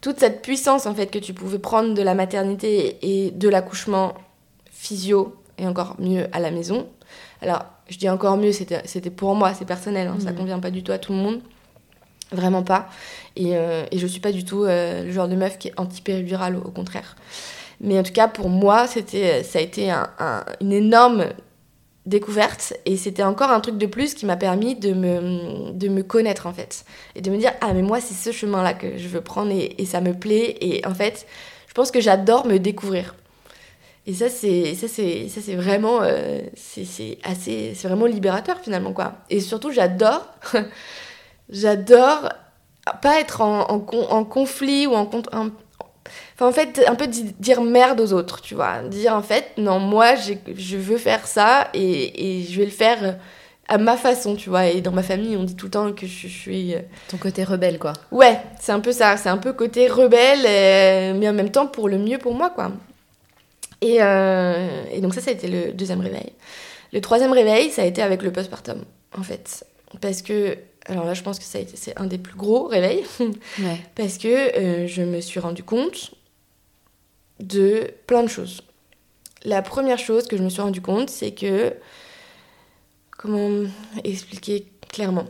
[0.02, 4.12] toute cette puissance en fait que tu pouvais prendre de la maternité et de l'accouchement
[4.70, 6.86] physio et encore mieux à la maison.
[7.40, 10.36] Alors je dis encore mieux, c'était pour moi, c'est personnel, hein, ça mm.
[10.36, 11.40] convient pas du tout à tout le monde.
[12.32, 12.88] Vraiment pas.
[13.36, 15.74] Et, euh, et je suis pas du tout euh, le genre de meuf qui est
[15.76, 17.16] anti-péridurale, au, contraire.
[17.80, 19.90] Mais en tout cas, pour moi, c'était, ça a été
[20.60, 21.26] une énorme
[22.06, 26.02] découverte et c'était encore un truc de plus qui m'a permis de me, de me
[26.02, 28.96] connaître en fait et de me dire ah mais moi c'est ce chemin là que
[28.96, 31.26] je veux prendre et, ça me plaît et en fait
[31.66, 33.14] je pense que j'adore me découvrir
[34.08, 38.94] et ça, c'est, ça, c'est, ça, c'est vraiment, euh, c'est, assez, c'est vraiment libérateur finalement,
[38.94, 39.16] quoi.
[39.28, 40.26] Et surtout, j'adore,
[41.50, 42.28] j'adore
[43.02, 45.50] pas être en, en, conflit ou en, enfin,
[46.40, 48.82] en fait, un peu dire merde aux autres, tu vois.
[48.82, 53.18] Dire en fait, non, moi, je veux faire ça et, et, je vais le faire
[53.68, 54.66] à ma façon, tu vois.
[54.66, 56.74] Et dans ma famille, on dit tout le temps que je, suis.
[56.74, 57.92] Euh, Ton côté rebelle, quoi.
[58.10, 59.18] Ouais, c'est un peu ça.
[59.18, 62.72] C'est un peu côté rebelle, mais en même temps pour le mieux pour moi, quoi.
[63.84, 66.32] Euh, et, donc ça, ça a été le deuxième réveil.
[66.92, 68.84] Le troisième réveil, ça a été avec le postpartum,
[69.16, 69.64] en fait.
[70.00, 70.56] Parce que,
[70.88, 73.04] alors là, je pense que ça a été, c'est un des plus gros réveils.
[73.94, 76.14] Parce que euh, je me suis rendu compte
[77.40, 78.62] de plein de choses.
[79.44, 81.74] La première chose que je me suis rendu compte, c'est que...
[83.16, 83.68] Comment
[84.04, 85.26] expliquer clairement?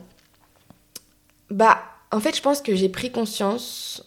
[1.50, 4.04] Bah, en fait, je pense que j'ai pris conscience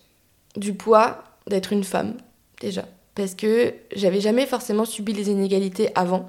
[0.56, 2.18] du poids d'être une femme,
[2.60, 2.86] déjà
[3.16, 6.28] parce que j'avais jamais forcément subi les inégalités avant.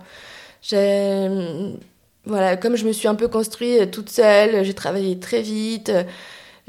[2.24, 5.92] Voilà, comme je me suis un peu construite toute seule, j'ai travaillé très vite.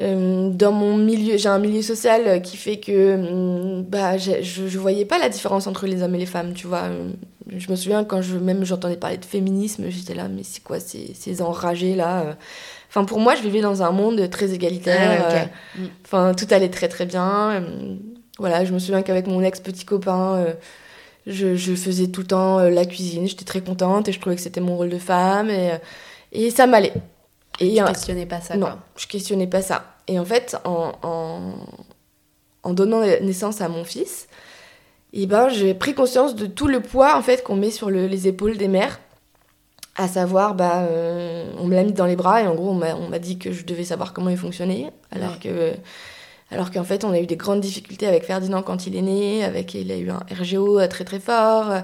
[0.01, 5.05] Euh, dans mon milieu, j'ai un milieu social qui fait que bah, je, je voyais
[5.05, 6.85] pas la différence entre les hommes et les femmes, tu vois.
[7.55, 10.79] Je me souviens quand je, même j'entendais parler de féminisme, j'étais là, mais c'est quoi
[10.79, 12.35] ces, ces enragés là
[12.89, 15.25] Enfin, pour moi, je vivais dans un monde très égalitaire.
[15.27, 15.33] Ah,
[15.79, 17.63] euh, enfin, tout allait très très bien.
[18.37, 20.53] Voilà, je me souviens qu'avec mon ex-petit copain, euh,
[21.27, 24.35] je, je, faisais tout le temps euh, la cuisine, j'étais très contente et je trouvais
[24.35, 25.77] que c'était mon rôle de femme et, euh,
[26.31, 26.93] et ça m'allait.
[27.59, 29.95] Et tu questionnais pas ça, Non, je questionnais pas ça.
[30.07, 31.53] Et en fait, en, en,
[32.63, 34.27] en donnant naissance à mon fils,
[35.15, 37.91] et eh ben, j'ai pris conscience de tout le poids en fait qu'on met sur
[37.91, 38.99] le, les épaules des mères.
[39.95, 40.87] À savoir, bah,
[41.59, 43.63] on me l'a mis dans les bras et en gros, on m'a dit que je
[43.63, 44.91] devais savoir comment il fonctionnait.
[45.11, 45.73] Alors que
[46.51, 49.43] alors qu'en fait, on a eu des grandes difficultés avec Ferdinand quand il est né,
[49.43, 51.83] avec il a eu un RGO très très fort.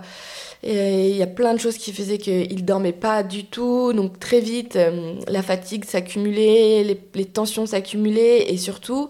[0.62, 3.94] Et il y a plein de choses qui faisaient qu'il dormait pas du tout.
[3.94, 9.10] Donc très vite, euh, la fatigue s'accumulait, les, tensions s'accumulaient et surtout,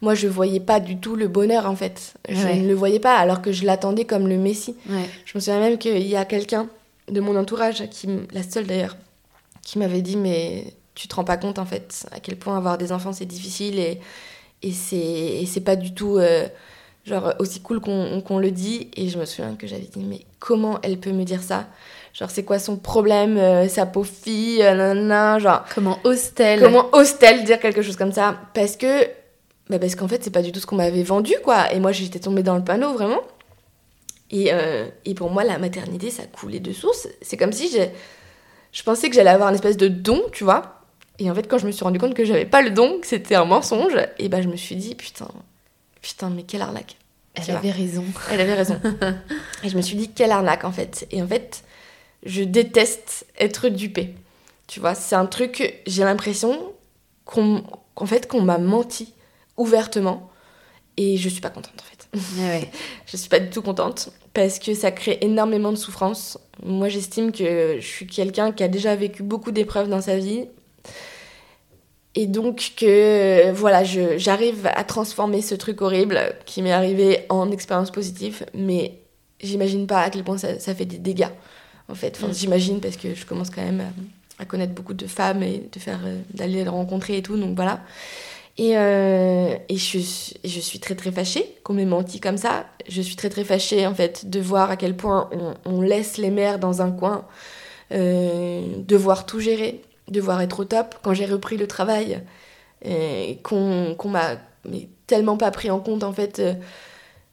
[0.00, 2.14] moi je voyais pas du tout le bonheur en fait.
[2.28, 4.74] Je ne le voyais pas alors que je l'attendais comme le Messie.
[4.88, 6.68] Je me souviens même qu'il y a quelqu'un
[7.08, 8.96] de mon entourage, qui, la seule d'ailleurs,
[9.62, 12.78] qui m'avait dit mais tu te rends pas compte en fait à quel point avoir
[12.78, 14.00] des enfants c'est difficile et
[14.66, 16.48] et c'est pas du tout euh,
[17.04, 18.90] genre aussi cool qu'on le dit.
[18.96, 21.66] Et je me souviens que j'avais dit, mais comment elle peut me dire ça?
[22.12, 25.64] Genre, c'est quoi son problème euh, Sa pauvre fille euh, genre.
[25.74, 26.60] Comment ose-t-elle?
[26.60, 28.36] Comment ose-t-elle dire quelque chose comme ça?
[28.54, 29.04] Parce que.
[29.68, 31.72] Bah parce qu'en fait, c'est pas du tout ce qu'on m'avait vendu, quoi.
[31.72, 33.20] Et moi, j'étais tombée dans le panneau, vraiment.
[34.30, 34.52] Et,
[35.04, 37.08] et pour moi, la maternité, ça coulait de source.
[37.20, 37.76] C'est comme si
[38.72, 40.76] je pensais que j'allais avoir une espèce de don, tu vois.
[41.18, 43.06] Et en fait, quand je me suis rendu compte que j'avais pas le don, que
[43.06, 45.28] c'était un mensonge, et ben je me suis dit, putain,
[46.02, 46.96] putain, mais quelle arnaque.
[47.34, 48.04] Elle avait raison.
[48.30, 48.80] Elle avait raison.
[49.62, 51.06] et je me suis dit, quelle arnaque en fait.
[51.10, 51.64] Et en fait,
[52.24, 54.14] je déteste être dupée.
[54.66, 56.72] Tu vois, c'est un truc, j'ai l'impression
[57.24, 57.62] qu'on,
[57.94, 59.14] qu'en fait, qu'on m'a menti
[59.56, 60.30] ouvertement.
[60.96, 62.08] Et je suis pas contente en fait.
[62.38, 62.70] Ah ouais.
[63.06, 66.38] je suis pas du tout contente parce que ça crée énormément de souffrance.
[66.64, 70.46] Moi, j'estime que je suis quelqu'un qui a déjà vécu beaucoup d'épreuves dans sa vie.
[72.18, 77.90] Et donc que voilà, j'arrive à transformer ce truc horrible qui m'est arrivé en expérience
[77.90, 79.00] positive, mais
[79.42, 81.28] j'imagine pas à quel point ça, ça fait des dégâts
[81.88, 82.16] en fait.
[82.16, 82.34] Enfin, Mm.
[82.34, 83.80] j'imagine parce que je commence quand même
[84.38, 87.36] à, à connaître beaucoup de femmes et de faire euh, d'aller les rencontrer et tout,
[87.36, 87.80] donc voilà.
[88.58, 92.64] Et, euh, et je, suis- je suis très très fâchée qu'on m'ait menti comme ça.
[92.88, 96.16] Je suis très très fâchée en fait de voir à quel point on, on laisse
[96.16, 97.26] les mères dans un coin,
[97.92, 100.96] euh, devoir tout gérer, devoir être au top.
[101.02, 102.22] Quand j'ai repris le travail,
[102.84, 104.36] et qu'on m'a
[105.06, 106.54] tellement pas pris en compte en fait euh,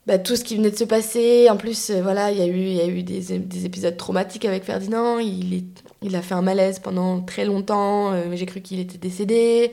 [0.08, 1.50] bah, tout ce qui venait de se passer.
[1.50, 4.46] En plus, euh, voilà, il y a eu, y a eu des, des épisodes traumatiques
[4.46, 5.20] avec Ferdinand.
[5.20, 5.64] Il, est,
[6.02, 8.12] il a fait un malaise pendant très longtemps.
[8.14, 9.72] euh, J'ai cru qu'il était décédé.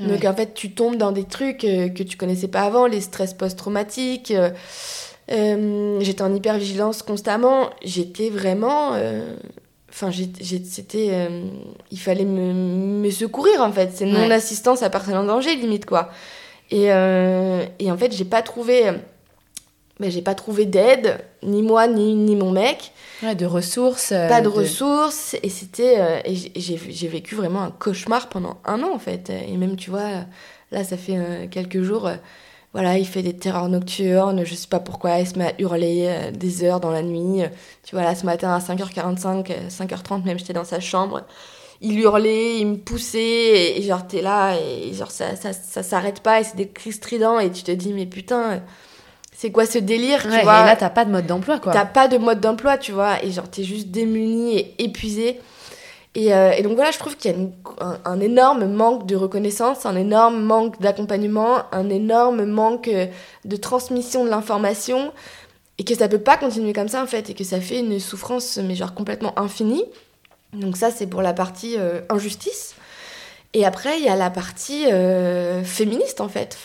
[0.00, 0.28] Donc Ouais.
[0.28, 3.34] en fait, tu tombes dans des trucs euh, que tu connaissais pas avant, les stress
[3.34, 4.32] post-traumatiques.
[5.28, 7.70] j'étais en hypervigilance constamment.
[7.84, 8.92] J'étais vraiment.
[9.88, 11.08] Euh, Enfin, c'était.
[11.12, 11.42] euh,
[11.90, 13.90] il fallait me, me secourir en fait.
[13.94, 14.12] C'est Ouais.
[14.12, 16.10] non-assistance à personne en danger, limite quoi.
[16.70, 18.84] Et, euh, et en fait, j'ai pas trouvé.
[20.00, 22.92] ben, j'ai pas trouvé d'aide, ni moi, ni, ni mon mec.
[23.22, 24.12] Ouais, de ressources.
[24.12, 25.34] euh, Pas de ressources.
[25.42, 25.96] Et c'était.
[25.98, 29.30] euh, et j'ai- vécu vraiment un cauchemar pendant un an, en fait.
[29.30, 30.08] Et même, tu vois,
[30.70, 32.08] là, ça fait euh, quelques jours.
[32.74, 34.44] Euh, voilà, il fait des terreurs nocturnes.
[34.44, 35.18] Je sais pas pourquoi.
[35.18, 37.42] Il se met à hurler euh, des heures dans la nuit.
[37.84, 41.22] Tu vois, là, ce matin, à 5h45, euh, 5h30, même, j'étais dans sa chambre.
[41.80, 43.18] Il hurlait, il me poussait.
[43.18, 44.56] Et, et genre, t'es là.
[44.56, 46.40] Et genre, ça, ça, ça s'arrête pas.
[46.40, 47.38] Et c'est des cris stridents.
[47.38, 48.62] Et tu te dis, mais putain,
[49.38, 50.62] c'est quoi ce délire, tu vois?
[50.62, 51.72] et là, t'as pas de mode d'emploi, quoi.
[51.72, 55.38] T'as pas de mode d'emploi, tu vois, et genre t'es juste démuni et épuisé.
[56.18, 59.86] Et, euh, et donc voilà, je trouve qu'il y a un, énorme manque de reconnaissance,
[59.86, 63.06] un énorme manque d'accompagnement, un énorme manque euh,
[63.44, 65.12] de transmission de l'information,
[65.78, 68.00] et que ça peut pas continuer comme ça en fait, et que ça fait une
[68.00, 69.84] souffrance, mais genre complètement infinie.
[70.54, 72.74] Donc ça, c'est pour la partie euh, injustice.
[73.54, 74.86] Et après, il y a la partie
[75.64, 76.58] féministe en fait,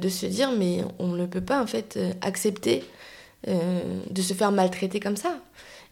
[0.00, 2.82] de se dire mais on ne peut pas en fait accepter
[3.46, 5.36] de se faire maltraiter comme ça.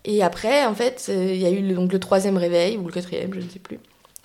[0.05, 2.87] Et après, en fait, euh, il y a eu le, donc le troisième réveil, ou
[2.87, 3.79] le quatrième, je ne sais plus,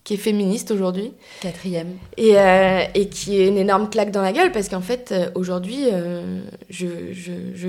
[0.03, 1.11] qui est féministe aujourd'hui,
[1.41, 1.97] Quatrième.
[2.17, 5.29] et, euh, et qui est une énorme claque dans la gueule, parce qu'en fait, euh,
[5.35, 7.67] aujourd'hui, euh, je, je, je,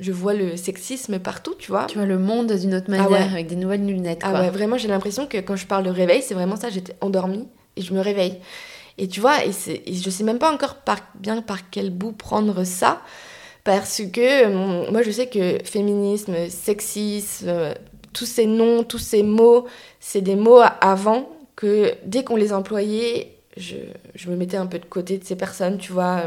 [0.00, 1.86] je vois le sexisme partout, tu vois.
[1.86, 3.32] Tu vois le monde d'une autre manière, Ah ouais.
[3.32, 6.22] avec des nouvelles lunettes, Ah ouais, vraiment, j'ai l'impression que quand je parle de réveil,
[6.22, 8.34] c'est vraiment ça, j'étais endormie et je me réveille.
[8.98, 9.50] Et tu vois, et,
[9.86, 13.00] et je sais même pas encore par, bien par quel bout prendre ça,
[13.64, 17.74] parce que euh, moi je sais que féminisme, sexisme, euh,
[18.12, 19.66] tous ces noms, tous ces mots,
[20.00, 23.76] c'est des mots avant que dès qu'on les employait, je,
[24.14, 26.22] je me mettais un peu de côté de ces personnes, tu vois.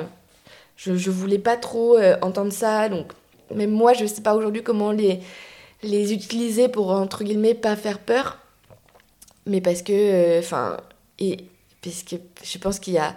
[0.76, 3.12] Je, je voulais pas trop euh, entendre ça, donc
[3.54, 5.19] même moi je sais pas aujourd'hui comment les,
[5.84, 8.39] les utiliser pour entre guillemets pas faire peur
[9.46, 10.78] mais parce que enfin
[11.19, 11.38] et
[11.84, 13.15] parce que je pense qu'il y a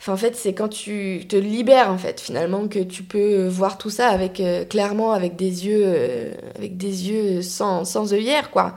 [0.00, 3.78] enfin en fait c'est quand tu te libères en fait finalement que tu peux voir
[3.78, 8.50] tout ça avec euh, clairement avec des yeux euh, avec des yeux sans sans œillères
[8.50, 8.74] quoi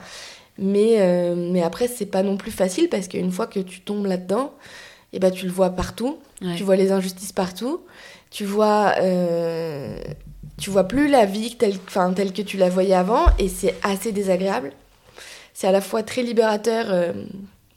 [0.59, 4.05] mais euh, mais après c'est pas non plus facile parce qu'une fois que tu tombes
[4.05, 4.53] là-dedans
[5.13, 6.55] et ben tu le vois partout Ouais.
[6.57, 7.79] tu vois les injustices partout
[8.29, 9.95] tu vois euh,
[10.59, 13.75] tu vois plus la vie telle, enfin, telle que tu la voyais avant et c'est
[13.81, 14.71] assez désagréable.
[15.53, 16.87] C'est à la fois très libérateur,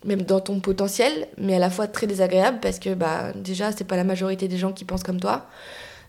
[0.06, 3.84] même dans ton potentiel, mais à la fois très désagréable parce que bah, déjà, c'est
[3.84, 5.46] pas la majorité des gens qui pensent comme toi.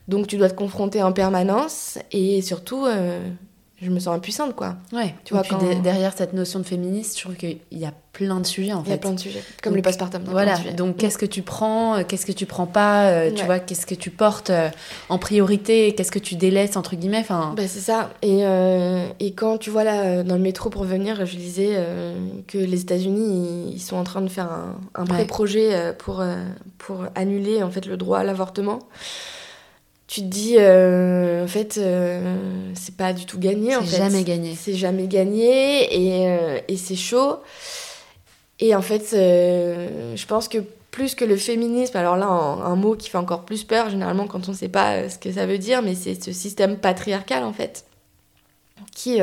[0.08, 3.20] Donc tu dois te confronter en permanence et surtout, euh,
[3.82, 4.76] je me sens impuissante quoi.
[4.92, 5.14] Ouais.
[5.24, 7.86] Tu vois, Et puis quand- de- derrière cette notion de féministe, je trouve qu'il y
[7.86, 9.02] a plein de sujets, en Il y a fait.
[9.02, 10.24] plein de sujets, comme Donc, le postpartum.
[10.26, 13.46] Voilà, donc qu'est-ce que tu prends, euh, qu'est-ce que tu prends pas, euh, tu Ouais.
[13.46, 14.70] vois, qu'est-ce que tu portes euh,
[15.10, 17.54] en priorité, qu'est-ce que tu délaisses, entre guillemets, enfin...
[17.56, 18.10] Bah, c'est ça.
[18.24, 22.16] Et, euh, et quand tu vois là, dans le métro pour venir, je disais euh,
[22.48, 26.24] que les États-Unis, ils, ils sont en train de faire un, un pré-projet pour,
[26.80, 28.80] pour annuler en fait, le droit à l'avortement.
[30.08, 33.76] Tu te dis, euh, en fait, euh, c'est pas du tout gagné.
[33.76, 33.98] en C'est fait.
[33.98, 34.56] jamais gagné.
[34.56, 37.38] C'est jamais gagné et, euh, et c'est chaud.
[38.60, 40.60] Et en fait, je pense que
[40.92, 44.26] plus que le féminisme, alors là, un, un mot qui fait encore plus peur, généralement,
[44.28, 47.44] quand on ne sait pas ce que ça veut dire, mais c'est ce système patriarcal,
[47.44, 47.86] en fait,
[48.96, 49.20] qui,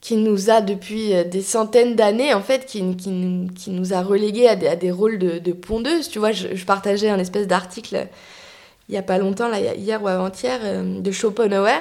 [0.00, 4.00] qui nous a depuis des centaines d'années, en fait, qui, qui, nous- qui nous a
[4.00, 6.08] relégués à des, à des rôles de, de pondeuses.
[6.08, 8.06] Tu vois, je, je partageais un espèce d'article
[8.88, 11.80] il y a pas longtemps, là, hier ou avant-hier, euh, de Schopenhauer,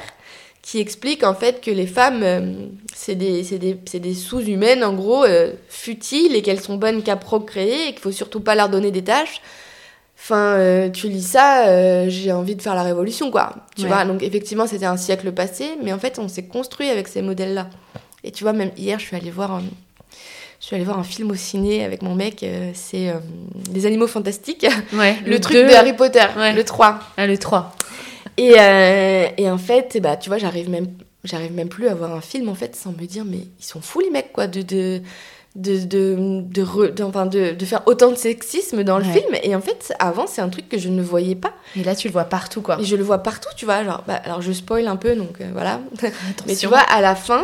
[0.62, 2.54] qui explique en fait que les femmes, euh,
[2.94, 7.88] c'est des, des, des sous-humaines en gros, euh, futiles et qu'elles sont bonnes qu'à procréer
[7.88, 9.42] et qu'il faut surtout pas leur donner des tâches.
[10.20, 13.54] Enfin, euh, tu lis ça, euh, j'ai envie de faire la révolution, quoi.
[13.78, 13.88] Tu Ouais.
[13.88, 17.22] vois, donc effectivement, c'était un siècle passé, mais en fait, on s'est construit avec ces
[17.22, 17.70] modèles-là.
[18.26, 19.64] Et tu vois, même hier, je suis allée voir un,
[20.60, 23.14] je suis allée voir un film au ciné avec mon mec, euh, c'est euh,
[23.74, 25.16] Les Animaux Fantastiques, Ouais.
[25.26, 25.68] le, truc deux.
[25.68, 26.54] de Harry Potter, Ouais.
[26.54, 27.00] le 3.
[27.18, 27.76] Ah, le 3.
[28.38, 30.88] Et, euh, et en fait, bah, tu vois, j'arrive même,
[31.24, 33.82] j'arrive même plus à voir un film, en fait, sans me dire, mais ils sont
[33.82, 34.62] fous, les mecs, quoi, de...
[34.62, 35.02] de
[35.56, 39.12] de, de, de, re- de- enfin, de, de faire autant de sexisme dans le Ouais.
[39.14, 39.34] film.
[39.42, 41.52] Et en fait, avant, c'est un truc que je ne voyais pas.
[41.76, 42.78] Et là, tu le vois partout, quoi.
[42.80, 43.84] Et je le vois partout, tu vois.
[43.84, 45.80] Genre, bah, alors, je spoil un peu, donc euh, voilà.
[46.46, 47.44] Mais tu vois, à la fin,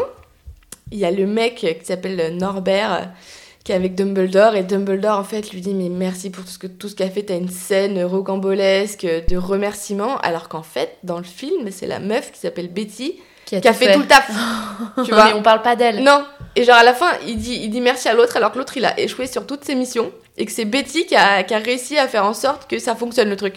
[0.91, 3.11] il y a le mec qui s'appelle Norbert,
[3.63, 4.55] qui est avec Dumbledore.
[4.55, 7.09] Et Dumbledore, en fait, lui dit Mais merci pour tout ce que tout ce qu'a
[7.09, 7.23] fait.
[7.23, 10.17] T'as une scène rocambolesque de remerciements.
[10.19, 13.67] Alors qu'en fait, dans le film, c'est la meuf qui s'appelle Betty qui a, qui
[13.67, 14.29] a tout fait, tout le taf.
[15.05, 16.03] tu vois Mais on parle pas d'elle.
[16.03, 16.25] Non.
[16.55, 18.77] Et genre, à la fin, il dit, il dit merci à l'autre, alors que l'autre,
[18.77, 20.11] il a échoué sur toutes ses missions.
[20.37, 22.95] Et que c'est Betty qui a, qui a réussi à faire en sorte que ça
[22.95, 23.55] fonctionne, le truc.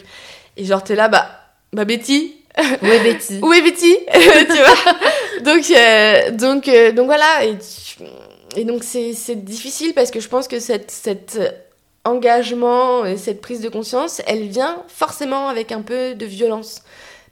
[0.57, 1.29] Et genre, t'es là, bah,
[1.72, 2.37] bah Betty,
[2.83, 3.39] Où est Betty?
[3.43, 3.97] Où est Betty?
[4.12, 4.95] Tu vois?
[5.43, 7.45] Donc, euh, donc, euh, donc voilà.
[8.57, 11.39] Et, donc, c'est c'est difficile parce que je pense que cette, cet
[12.05, 16.82] engagement et cette prise de conscience, elle vient forcément avec un peu de violence.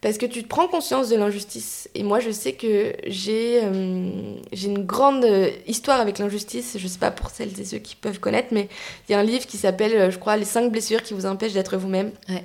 [0.04, 1.88] Parce que tu te prends conscience de l'injustice.
[1.94, 4.10] Et moi, je sais que j'ai euh,
[4.52, 6.76] j'ai une grande euh, histoire avec l'injustice.
[6.78, 8.68] Je sais pas pour celles et ceux qui peuvent connaître, mais
[9.08, 11.24] il y a un livre qui s'appelle, euh, je crois, Les 5 blessures qui vous
[11.24, 12.10] empêchent d'être vous-même.
[12.28, 12.44] Ouais.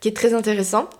[0.00, 0.90] Qui est très intéressant.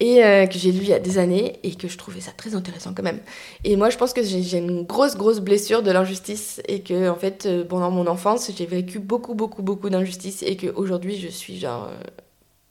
[0.00, 2.32] Et euh, que j'ai lu il y a des années et que je trouvais ça
[2.32, 3.20] très intéressant quand même.
[3.64, 7.16] Et moi, je pense que j'ai une grosse, grosse blessure de l'injustice et que, en
[7.16, 11.58] fait, euh, pendant mon enfance, j'ai vécu beaucoup, beaucoup, beaucoup d'injustice et qu'aujourd'hui, je suis
[11.58, 11.88] genre.
[11.90, 12.00] euh,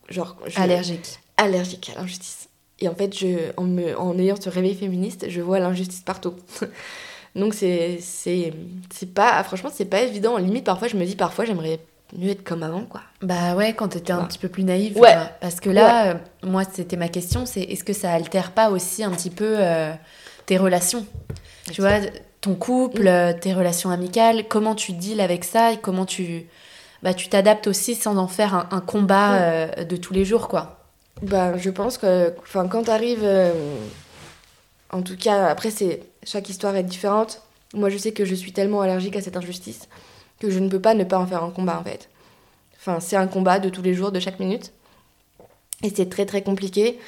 [0.09, 1.19] genre je- Allergique.
[1.37, 2.49] allergique à l'injustice.
[2.79, 6.33] Et en fait, je, en, me, en ayant ce réveil féministe, je vois l'injustice partout.
[7.35, 8.53] Donc c'est c'est
[8.93, 10.37] c'est pas franchement c'est pas évident.
[10.37, 11.79] Limite parfois je me dis parfois j'aimerais
[12.17, 13.01] mieux être comme avant quoi.
[13.21, 14.97] Bah ouais, quand t'étais un petit peu plus naïve.
[14.97, 15.13] Ouais.
[15.13, 15.29] quoi.
[15.41, 19.03] Parce que là, euh, moi, c'était ma question, c'est est-ce que ça altère pas aussi
[19.03, 19.91] un petit peu euh,
[20.45, 21.05] tes relations?
[21.71, 21.99] Tu vois,
[22.41, 23.07] ton couple, Mm.
[23.07, 26.47] euh, tes relations amicales, comment tu deals avec ça et comment tu
[27.03, 29.41] bah, tu t'adaptes aussi sans en faire un, un combat Mm.
[29.41, 30.77] euh, de tous les jours, quoi?
[31.21, 33.27] Bah je pense que enfin quand t'arrives
[34.91, 37.41] en tout cas après c'est chaque histoire est différente.
[37.73, 39.87] Moi je sais que je suis tellement allergique à cette injustice
[40.39, 42.09] que je ne peux pas ne pas en faire un combat en fait.
[42.77, 44.71] Enfin c'est un combat de tous les jours de chaque minute.
[45.83, 46.99] Et c'est très très compliqué.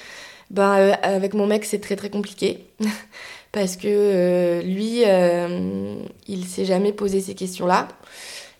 [0.50, 2.66] Ben euh, avec mon mec c'est très très compliqué.
[3.52, 5.96] Parce que euh, lui euh,
[6.28, 7.90] il s'est jamais posé ces questions là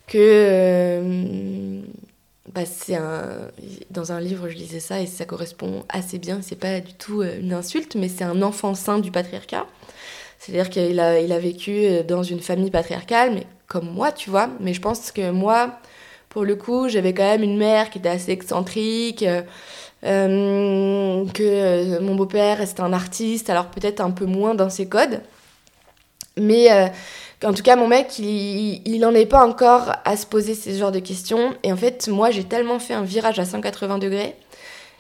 [0.08, 1.82] que euh,
[2.54, 3.50] bah, c'est un
[3.90, 6.40] dans un livre je lisais ça et ça correspond assez bien.
[6.42, 9.66] C'est pas du tout une insulte mais c'est un enfant sain du patriarcat.
[10.40, 14.50] C'est-à-dire qu'il a il a vécu dans une famille patriarcale mais comme moi tu vois
[14.60, 15.80] mais je pense que moi
[16.28, 19.42] pour le coup j'avais quand même une mère qui était assez excentrique euh,
[20.04, 24.88] euh, que euh, mon beau-père c'était un artiste alors peut-être un peu moins dans ses
[24.88, 25.22] codes
[26.38, 26.70] mais
[27.44, 30.70] en tout cas, mon mec, il, il en est pas encore à se poser ce
[30.72, 31.54] genre de questions.
[31.64, 34.36] Et en fait, moi, j'ai tellement fait un virage à 180 degrés.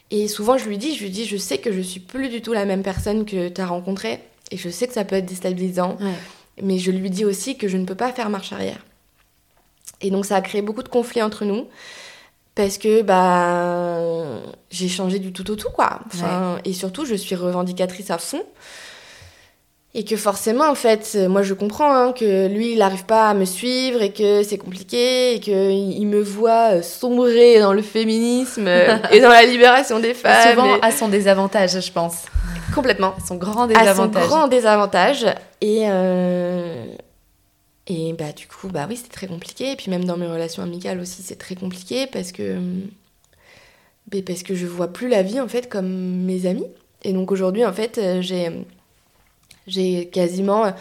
[0.10, 2.42] Et souvent, je lui dis, je lui dis, je sais que je suis plus du
[2.42, 4.20] tout la même personne que tu as rencontrée.
[4.52, 5.98] Et je sais que ça peut être déstabilisant.
[6.62, 8.86] Mais je lui dis aussi que je ne peux pas faire marche arrière.
[10.02, 11.68] Et donc, ça a créé beaucoup de conflits entre nous.
[12.56, 16.02] Parce que, bah, j'ai changé du tout au tout, quoi.
[16.08, 18.44] Enfin, Et surtout, je suis revendicatrice à fond.
[19.94, 23.30] Et que forcément, en fait, euh, moi je comprends hein, que lui, il n'arrive pas
[23.30, 27.74] à me suivre et que c'est compliqué et qu'il il me voit euh, sombrer dans
[27.74, 30.52] le féminisme euh, et dans la libération des femmes.
[30.56, 32.24] Souvent et- à son désavantage, je pense.
[32.74, 33.16] Complètement.
[33.18, 34.28] À son grand À son désavantage.
[34.28, 35.26] grand désavantage.
[35.60, 36.86] Et, euh,
[37.88, 39.74] et bah, du coup, bah oui, c'est très compliqué.
[39.74, 42.56] Et puis même dans mes relations amicales aussi, c'est très compliqué parce que,
[44.26, 46.68] parce que je vois plus la vie en fait comme mes amis.
[47.04, 48.50] Et donc aujourd'hui, en fait, j'ai
[49.72, 50.72] j'ai quasiment euh,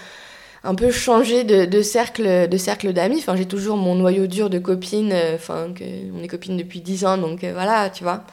[0.64, 3.18] un peu changé de, de cercle de cercle d'amis.
[3.18, 5.12] Enfin, j'ai toujours mon noyau dur de copines.
[5.12, 5.84] euh, Enfin, que
[6.14, 8.24] on est copines depuis 10 ans, donc euh, voilà, tu vois.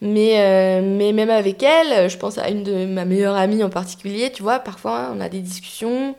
[0.00, 3.68] Mais, euh, mais même avec elle, je pense à une de ma meilleure amie en
[3.70, 6.14] particulier, tu vois, parfois on a des discussions.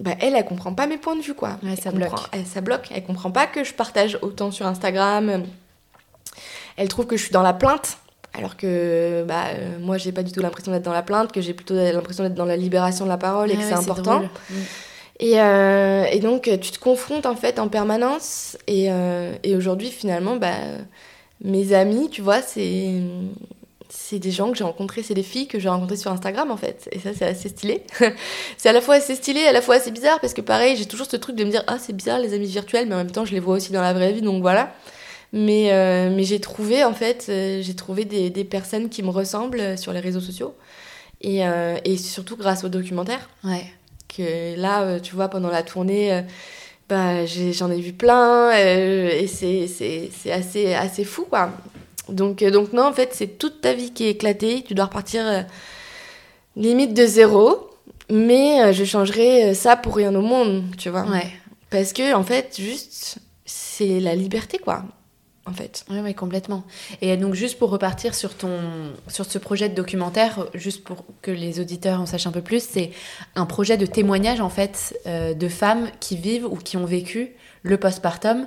[0.00, 1.58] Bah, elle, elle comprend pas mes points de vue, quoi.
[1.62, 2.10] Ouais, ça Elle bloque.
[2.10, 2.88] comprend- Elle, ça bloque.
[2.94, 5.44] Elle comprend pas que je partage autant sur Instagram.
[6.76, 7.96] Elle trouve que je suis dans la plainte.
[8.36, 11.40] Alors que bah, euh, moi, j'ai pas du tout l'impression d'être dans la plainte, que
[11.40, 14.20] j'ai plutôt l'impression d'être dans la libération de la parole et que ouais, c'est important.
[14.20, 14.54] Mm.
[15.20, 18.58] Et, euh, et donc, tu te confrontes en fait en permanence.
[18.66, 20.54] Et, euh, et aujourd'hui, finalement, bah,
[21.42, 22.92] mes amis, tu vois, c'est.
[23.88, 26.56] C'est des gens que j'ai rencontrés, c'est des filles que j'ai rencontrées sur Instagram en
[26.56, 26.88] fait.
[26.90, 27.84] Et ça, c'est assez stylé.
[28.56, 30.86] c'est à la fois assez stylé, à la fois assez bizarre parce que pareil, j'ai
[30.86, 33.12] toujours ce truc de me dire Ah, c'est bizarre les amis virtuels, mais en même
[33.12, 34.72] temps, je les vois aussi dans la vraie vie, donc voilà.
[35.32, 35.70] Mais,
[36.10, 40.00] mais j'ai trouvé, en fait, j'ai trouvé des, des, personnes qui me ressemblent sur les
[40.00, 40.54] réseaux sociaux.
[41.20, 41.40] Et,
[41.84, 43.28] et surtout grâce au documentaire.
[43.44, 43.66] Ouais.
[44.08, 46.22] Que là, tu vois, pendant la tournée
[46.88, 51.50] bah, j'en ai, vu plein et c'est assez, assez fou, quoi.
[52.08, 54.62] Donc, donc non, en fait, c'est toute ta vie qui est éclatée.
[54.66, 55.44] Tu dois repartir
[56.56, 57.70] limite de zéro.
[58.10, 61.02] Mais euh, je changerais euh, ça pour rien au monde, tu vois.
[61.02, 61.26] Ouais.
[61.70, 64.84] Parce que, en fait, juste, c'est la liberté, quoi.
[65.46, 65.84] En fait.
[65.88, 66.64] Oui, complètement.
[67.00, 68.58] Et donc, juste pour repartir sur, ton,
[69.06, 72.62] sur ce projet de documentaire, juste pour que les auditeurs en sachent un peu plus,
[72.62, 72.90] c'est
[73.36, 77.32] un projet de témoignage, en fait, euh, de femmes qui vivent ou qui ont vécu
[77.62, 78.46] le postpartum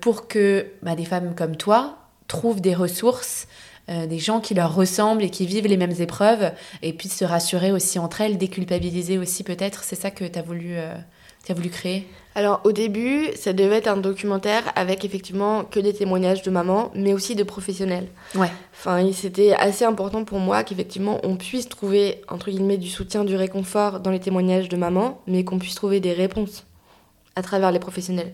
[0.00, 3.46] pour que bah, des femmes comme toi trouvent des ressources
[3.88, 6.52] euh, des gens qui leur ressemblent et qui vivent les mêmes épreuves
[6.82, 9.82] et puissent se rassurer aussi entre elles, déculpabiliser aussi peut-être.
[9.82, 10.94] C'est ça que tu voulu, euh,
[11.48, 12.06] as voulu créer?
[12.34, 16.90] Alors au début, ça devait être un documentaire avec effectivement que des témoignages de mamans,
[16.94, 18.08] mais aussi de professionnels.
[18.34, 18.50] Ouais.
[18.72, 23.36] Enfin, c'était assez important pour moi qu'effectivement on puisse trouver entre guillemets du soutien, du
[23.36, 26.64] réconfort dans les témoignages de mamans, mais qu'on puisse trouver des réponses
[27.36, 28.32] à travers les professionnels.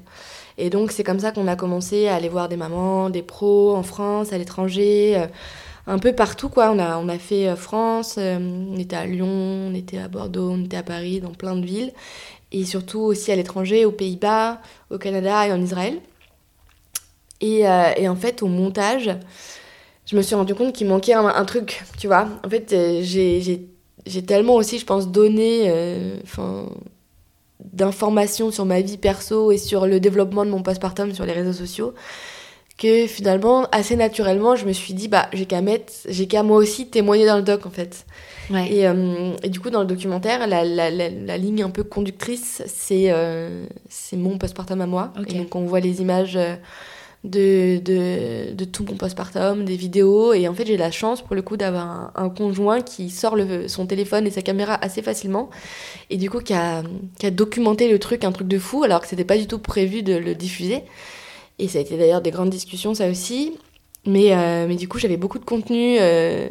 [0.58, 3.74] Et donc c'est comme ça qu'on a commencé à aller voir des mamans, des pros
[3.76, 5.26] en France, à l'étranger, euh,
[5.86, 6.70] un peu partout quoi.
[6.72, 9.26] On a, on a fait euh, France, euh, on était à Lyon,
[9.70, 11.92] on était à Bordeaux, on était à Paris, dans plein de villes.
[12.52, 16.00] Et surtout aussi à l'étranger, aux Pays-Bas, au Canada et en Israël.
[17.40, 19.10] Et, et, en fait, au montage,
[20.06, 22.26] je me suis rendu compte qu'il manquait un, truc, tu vois.
[22.44, 26.66] En fait, j'ai tellement aussi, je pense, donné, enfin,
[27.60, 31.52] d'informations sur ma vie perso et sur le développement de mon postpartum sur les réseaux
[31.52, 31.94] sociaux
[32.78, 36.56] que finalement assez naturellement je me suis dit bah j'ai qu'à mettre j'ai qu'à moi
[36.56, 38.06] aussi témoigner dans le doc en fait
[38.50, 42.62] et, euh, et, du coup dans le documentaire la, la, la, ligne un peu conductrice
[42.66, 46.54] c'est euh, c'est mon postpartum à moi et donc on voit les images euh,
[47.24, 50.32] de, de, de, tout mon postpartum, des vidéos.
[50.32, 53.66] Et en fait, j'ai la chance pour le coup d'avoir un, conjoint qui sort le,
[53.66, 55.50] son téléphone et sa caméra assez facilement.
[56.10, 56.84] Et du coup, qui a,
[57.18, 59.58] qui a documenté le truc, un truc de fou, alors que c'était pas du tout
[59.58, 60.84] prévu de le diffuser.
[61.58, 63.58] Et ça a été d'ailleurs des grandes discussions, ça aussi.
[64.06, 66.48] Mais, euh, mais du coup, j'avais beaucoup de contenu euh,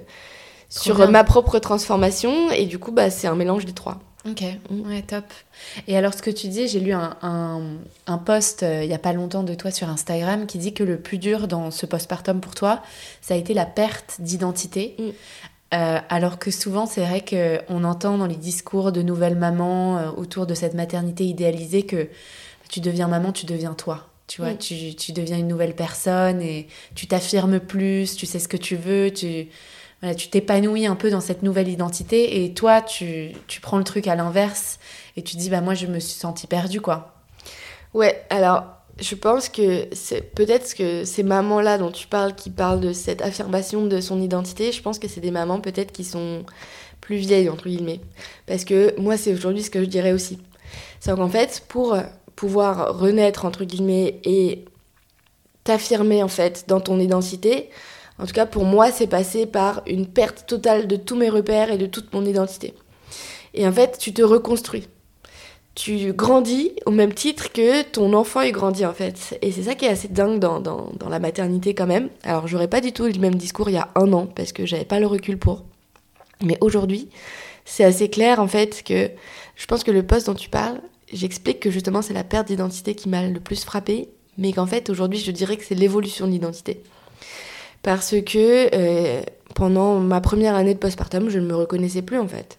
[0.69, 2.51] sur ma propre transformation.
[2.51, 3.99] Et du coup, bah, c'est un mélange des trois.
[4.29, 4.89] Ok, mm.
[4.89, 5.25] ouais, top.
[5.87, 8.99] Et alors, ce que tu dis, j'ai lu un, un, post euh, il n'y a
[8.99, 12.41] pas longtemps de toi sur Instagram qui dit que le plus dur dans ce postpartum
[12.41, 12.81] pour toi,
[13.21, 14.95] ça a été la perte d'identité.
[14.99, 15.03] Mm.
[15.73, 20.11] Euh, alors que souvent, c'est vrai qu'on entend dans les discours de nouvelles mamans euh,
[20.11, 22.07] autour de cette maternité idéalisée que
[22.69, 24.06] tu deviens maman, tu deviens toi.
[24.27, 24.57] Tu vois, mm.
[24.57, 28.75] tu, tu, deviens une nouvelle personne et tu t'affirmes plus, tu sais ce que tu
[28.75, 29.47] veux, tu
[30.15, 34.07] tu t'épanouis un peu dans cette nouvelle identité et toi, tu, tu prends le truc
[34.07, 34.79] à l'inverse
[35.15, 37.15] et tu dis, bah moi, je me suis sentie perdue, quoi.
[37.93, 38.65] Ouais, alors,
[38.99, 43.21] je pense que c'est peut-être que ces mamans-là dont tu parles, qui parlent de cette
[43.21, 46.45] affirmation de son identité, je pense que c'est des mamans peut-être qui sont
[47.01, 48.01] plus vieilles, entre guillemets.
[48.45, 50.39] Parce que moi, c'est aujourd'hui ce que je dirais aussi.
[50.99, 51.97] C'est qu'en fait, pour
[52.37, 54.63] pouvoir renaître, entre guillemets, et
[55.65, 57.69] t'affirmer, en fait, dans ton identité,
[58.19, 61.71] en tout cas, pour moi, c'est passé par une perte totale de tous mes repères
[61.71, 62.73] et de toute mon identité.
[63.53, 64.87] Et en fait, tu te reconstruis.
[65.75, 69.37] Tu grandis au même titre que ton enfant est grandi, en fait.
[69.41, 72.09] Et c'est ça qui est assez dingue dans, dans, la maternité, quand même.
[72.23, 74.65] Alors, j'aurais pas du tout le même discours il y a un an, parce que
[74.65, 75.65] j'avais pas le recul pour.
[76.43, 77.09] Mais aujourd'hui,
[77.65, 79.09] c'est assez clair, en fait, que
[79.55, 80.81] je pense que le poste dont tu parles,
[81.11, 84.89] j'explique que justement, c'est la perte d'identité qui m'a le plus frappé, mais qu'en fait,
[84.89, 86.81] aujourd'hui, je dirais que c'est l'évolution d'identité
[87.87, 89.21] parce que euh,
[89.55, 92.57] pendant ma première année de postpartum, je ne me reconnaissais plus en fait.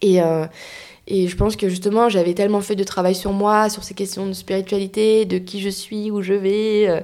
[0.00, 0.46] Et, euh,
[1.06, 4.26] et je pense que justement, j'avais tellement fait de travail sur moi, sur ces questions
[4.26, 7.00] de spiritualité, de qui je suis, où je vais, euh,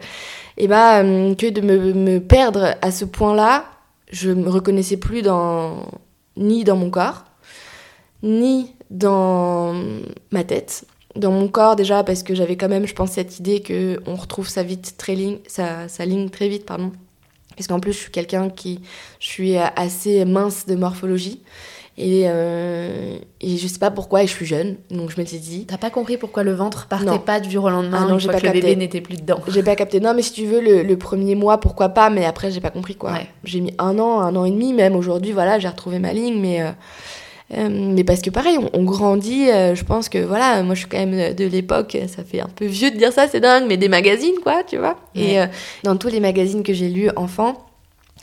[0.56, 3.66] et bah, que de me, me perdre à ce point-là,
[4.10, 5.86] je me reconnaissais plus dans,
[6.38, 7.24] ni dans mon corps,
[8.22, 9.74] ni dans
[10.30, 10.84] ma tête.
[11.14, 14.16] Dans mon corps déjà parce que j'avais quand même, je pense, cette idée que on
[14.16, 16.92] retrouve sa, vite très ligne, sa, sa ligne très vite, pardon,
[17.56, 18.80] parce qu'en plus, je suis quelqu'un qui.
[19.18, 21.42] Je suis assez mince de morphologie.
[21.98, 25.38] Et, euh, et je sais pas pourquoi, et je suis jeune, donc je me suis
[25.38, 25.64] dit.
[25.64, 28.28] T'as pas compris pourquoi le ventre partait pas du jour au lendemain ah non, j'ai
[28.28, 29.98] pas que le bébé n'était plus dedans J'ai pas capté.
[29.98, 32.96] Non, mais si tu veux, le, premier mois, pourquoi pas, mais après, j'ai pas compris
[32.96, 33.12] quoi.
[33.44, 36.38] J'ai mis un an, un an et demi, même aujourd'hui, voilà, j'ai retrouvé ma ligne,
[36.38, 36.62] mais.
[36.62, 36.72] Euh,
[37.54, 40.88] euh, mais parce que pareil, on, grandit, euh, je pense que voilà, moi je suis
[40.88, 43.76] quand même de l'époque, ça fait un peu vieux de dire ça, c'est dingue, mais
[43.76, 44.98] des magazines quoi, tu vois.
[45.14, 45.46] Et euh,
[45.84, 47.64] dans tous les magazines que j'ai lus enfant,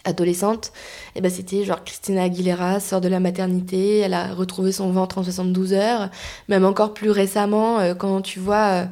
[0.03, 0.74] adolescente,
[1.15, 4.91] et eh ben c'était genre Christina Aguilera sort de la maternité, elle a retrouvé son
[4.91, 6.09] ventre en 72 heures,
[6.49, 8.88] même encore plus récemment quand tu vois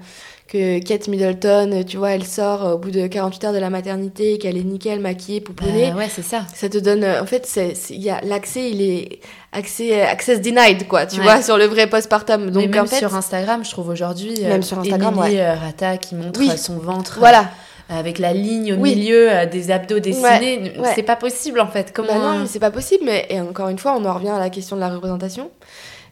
[0.52, 4.38] que Kate Middleton, tu vois, elle sort au bout de 48 heures de la maternité,
[4.38, 5.92] qu'elle est nickel, maquillée, pouponnée.
[5.92, 6.46] Bah ouais, c'est ça.
[6.54, 7.50] Ça te donne, en fait,
[7.90, 9.22] il y a l'accès, il est
[9.54, 12.52] accès, access denied, quoi, tu vois, sur le vrai postpartum.
[12.52, 15.54] Donc, même en fait, sur Instagram, je trouve aujourd'hui, même euh, sur Instagram, Emily ouais.
[15.54, 17.18] Rata qui montre son ventre.
[17.20, 17.50] Voilà
[17.94, 20.74] avec la ligne au milieu des abdos dessinés.
[20.96, 21.92] C'est pas possible en fait.
[21.94, 23.04] Comment bah non, c'est pas possible.
[23.04, 25.52] Mais et encore une fois, on en revient à la question de la représentation.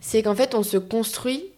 [0.01, 1.53] C'est qu'en fait, on se construit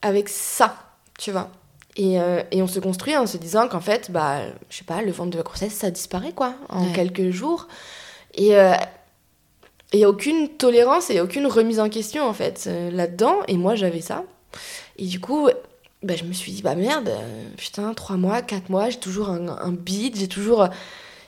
[0.00, 0.76] avec ça,
[1.18, 1.50] tu vois.
[1.98, 5.02] Et, euh, et, on se construit en se disant qu'en fait, bah, je sais pas,
[5.02, 7.66] le ventre de la grossesse, ça disparaît quoi, en quelques jours.
[8.34, 8.72] Et euh,
[9.92, 13.38] il n'y a aucune tolérance et aucune remise en question en fait euh, là-dedans.
[13.48, 14.22] Et moi, j'avais ça.
[14.96, 15.48] Et du coup,
[16.04, 17.10] bah, je me suis dit, bah merde,
[17.56, 20.68] putain, trois mois, quatre mois, j'ai toujours un, un bide, j'ai toujours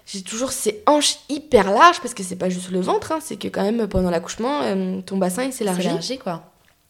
[0.07, 3.37] j'ai toujours ces hanches hyper larges parce que c'est pas juste le ventre, hein, c'est
[3.37, 4.63] que quand même pendant l'accouchement,
[5.05, 6.19] ton bassin il s'élargit.
[6.19, 6.45] quoi.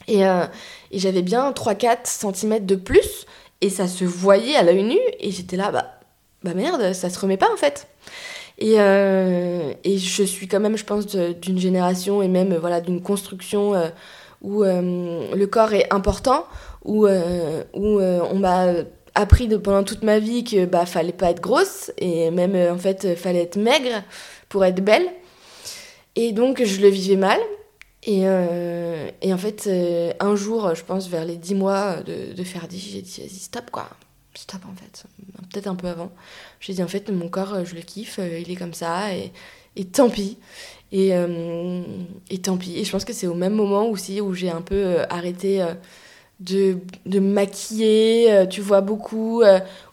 [0.06, 3.26] Et, et j'avais bien 3-4 cm de plus
[3.60, 6.00] et ça se voyait à l'œil nu, et j'étais là, bah,
[6.42, 7.86] bah merde, ça se remet pas en fait.
[8.58, 13.00] Et, euh, et je suis quand même, je pense, d'une génération et même voilà d'une
[13.02, 13.88] construction euh,
[14.42, 16.46] où euh, le corps est important,
[16.84, 18.66] où, où on m'a
[19.14, 22.78] appris de, pendant toute ma vie que bah fallait pas être grosse et même en
[22.78, 24.02] fait fallait être maigre
[24.48, 25.06] pour être belle.
[26.16, 27.38] Et donc je le vivais mal.
[28.04, 32.32] Et, euh, et en fait, euh, un jour, je pense vers les 10 mois de,
[32.34, 33.88] de Ferdi, j'ai dit, vas-y, stop quoi.
[34.34, 35.04] Stop en fait.
[35.52, 36.10] Peut-être un peu avant.
[36.60, 39.32] J'ai dit, en fait, mon corps, je le kiffe, euh, il est comme ça, et,
[39.76, 40.38] et tant pis.
[40.92, 41.12] Et,
[42.30, 42.76] et tant pis.
[42.76, 45.64] Et je pense que c'est au même moment aussi où j'ai un peu arrêté
[46.40, 49.44] de, de maquiller, tu vois, beaucoup,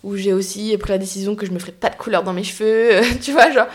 [0.04, 2.44] où j'ai aussi pris la décision que je me ferais pas de couleur dans mes
[2.44, 3.68] cheveux, tu vois, genre,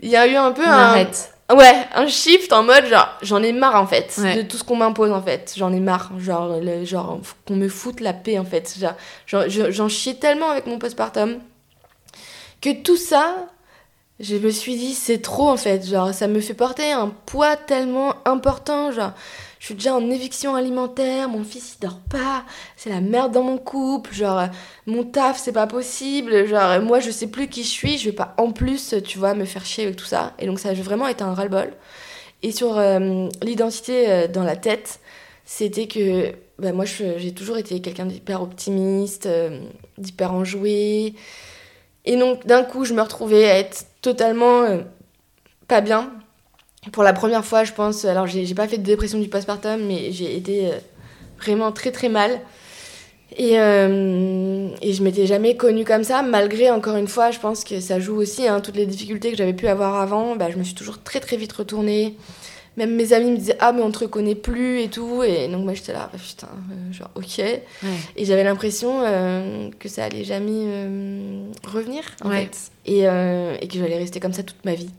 [0.00, 0.70] il y a eu un peu un...
[0.70, 1.32] Arrête.
[1.50, 4.76] Ouais, un shift en mode genre j'en ai marre en fait de tout ce qu'on
[4.76, 5.54] m'impose en fait.
[5.56, 8.76] J'en ai marre, genre le, genre qu'on me foute la paix en fait.
[9.26, 11.38] Genre j'en chiais tellement avec mon postpartum
[12.60, 13.48] que tout ça,
[14.20, 15.86] je me suis dit c'est trop en fait.
[15.86, 19.12] Genre ça me fait porter un poids tellement important genre
[19.68, 22.44] suis déjà en éviction alimentaire, mon fils il dort pas,
[22.76, 24.44] c'est la merde dans mon couple, genre
[24.86, 28.14] mon taf c'est pas possible, genre moi je sais plus qui je suis, je vais
[28.16, 30.32] pas en plus, tu vois, me faire chier avec tout ça.
[30.38, 31.72] Et donc ça a vraiment été un ras-le-bol.
[32.42, 35.00] Et sur euh, l'identité euh, dans la tête,
[35.44, 39.60] c'était que bah, moi j'ai toujours été quelqu'un d'hyper optimiste, euh,
[39.98, 41.14] d'hyper enjoué.
[42.04, 44.64] Et donc d'un coup je me retrouvais à être totalement
[45.66, 46.10] pas bien
[46.92, 50.12] pour la première fois, je pense, alors j'ai pas fait de dépression du postpartum, mais
[50.12, 50.78] j'ai été euh,
[51.40, 52.40] vraiment très très mal.
[53.36, 57.62] Et, euh, et je m'étais jamais connue comme ça, malgré, encore une fois, je pense
[57.62, 60.56] que ça joue aussi, hein, toutes les difficultés que j'avais pu avoir avant, bah, je
[60.56, 62.16] me suis toujours très très vite retournée.
[62.78, 65.24] Même mes amis me disaient Ah, mais on te reconnaît plus et tout.
[65.24, 67.40] Et donc, moi, j'étais là, bah, putain, euh, genre, ok.
[67.40, 69.02] Et j'avais l'impression
[69.78, 70.86] que ça allait jamais
[71.66, 72.56] revenir, en fait.
[72.86, 74.90] Et, et que j'allais rester comme ça toute ma vie.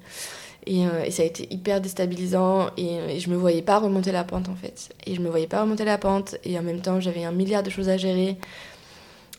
[0.70, 4.12] Euh, et, ça a été hyper déstabilisant et, euh, et, je me voyais pas remonter
[4.12, 4.94] la pente en fait.
[5.06, 7.64] Et je me voyais pas remonter la pente et en même temps j'avais un milliard
[7.64, 8.38] de choses à gérer.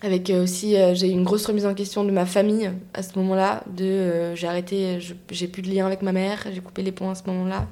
[0.02, 3.18] Avec euh, aussi, j'ai eu une grosse remise en question de ma famille à ce
[3.18, 3.62] moment-là.
[3.76, 4.98] De j'ai arrêté,
[5.30, 7.66] j'ai plus de lien avec ma mère, j'ai coupé les ponts à ce moment-là.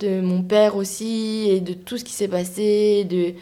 [0.00, 3.04] De mon père aussi et de tout ce qui s'est passé.
[3.04, 3.32] De...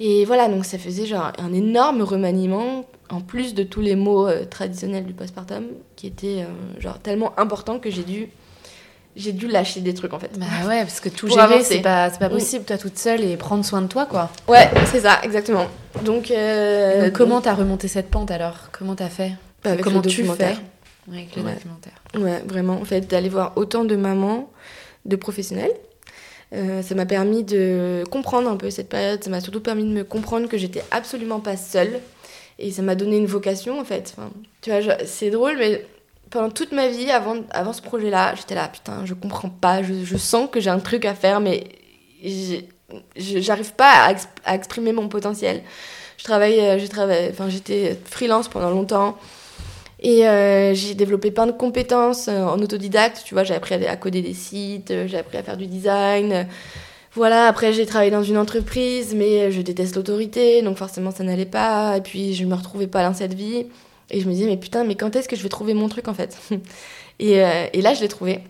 [0.00, 4.28] Et voilà, donc ça faisait genre un énorme remaniement en plus de tous les mots
[4.50, 6.44] traditionnels du postpartum qui étaient
[6.80, 8.28] genre tellement importants que j'ai dû
[9.16, 10.38] j'ai dû lâcher des trucs en fait.
[10.38, 12.32] Bah ouais, parce que tout gérer, c'est pas, pas mm.
[12.32, 14.30] possible, toi toute seule et prendre soin de toi quoi.
[14.48, 15.66] Ouais, c'est ça, exactement.
[16.04, 18.70] Donc, euh, comment t'as remonté cette pente alors?
[18.72, 19.32] Comment t'as fait?
[19.62, 20.56] Bah, avec Comment le tu fais?
[21.12, 21.92] Avec le documentaire.
[22.18, 22.74] Ouais, vraiment.
[22.80, 24.50] En fait, d'aller voir autant de mamans,
[25.04, 25.72] de professionnels.
[26.52, 29.22] Euh, ça m'a permis de comprendre un peu cette période.
[29.22, 32.00] Ça m'a surtout permis de me comprendre que j'étais absolument pas seule.
[32.58, 34.14] Et ça m'a donné une vocation en fait.
[34.16, 35.84] Enfin, tu vois, c'est drôle, mais
[36.34, 40.04] pendant toute ma vie, avant, avant ce projet-là, j'étais là, putain, je comprends pas, je,
[40.04, 41.62] je sens que j'ai un truc à faire, mais
[43.16, 44.14] j'arrive pas à,
[44.44, 45.62] à, exprimer mon potentiel.
[46.18, 49.16] Je travaille, euh, je travaille, enfin, j'étais freelance pendant longtemps.
[50.00, 53.22] Et euh, j'ai développé plein de compétences euh, en autodidacte.
[53.24, 56.48] Tu vois, j'ai appris à, coder des sites, j'ai appris à faire du design.
[57.12, 61.46] Voilà, après j'ai travaillé dans une entreprise, mais je déteste l'autorité, donc forcément ça n'allait
[61.46, 61.96] pas.
[61.96, 63.66] Et puis je me retrouvais pas dans cette vie.
[64.10, 66.08] Et je me disais, mais putain, mais quand est-ce que je vais trouver mon truc
[66.08, 66.38] en fait
[67.18, 68.40] et, euh, et, là, je l'ai trouvé.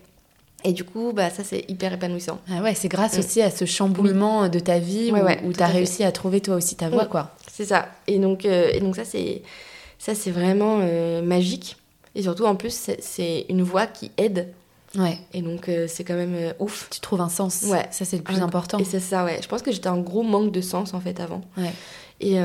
[0.65, 2.41] Et du coup, bah, ça, c'est hyper épanouissant.
[2.51, 3.21] Ah ouais, c'est grâce mm.
[3.21, 5.13] aussi à ce chamboulement de ta vie
[5.45, 7.09] où, tu as réussi à trouver toi aussi ta voie, mm.
[7.09, 7.31] quoi.
[7.53, 7.89] C'est ça.
[8.07, 9.43] Et donc, euh, et donc ça, c'est,
[9.99, 11.77] ça, c'est vraiment euh, magique.
[12.15, 14.53] Et surtout, en plus, c'est, une voie qui aide.
[14.97, 15.19] Ouais.
[15.33, 16.89] Et donc, c'est quand même ouf.
[16.89, 17.65] Tu trouves un sens.
[17.65, 17.87] Ouais.
[17.91, 18.79] Ça, c'est le plus important.
[18.79, 19.41] Et c'est ça, ouais.
[19.43, 21.41] Je pense que j'étais un gros manque de sens, en fait, avant.
[21.57, 21.73] Ouais.
[22.21, 22.37] Et,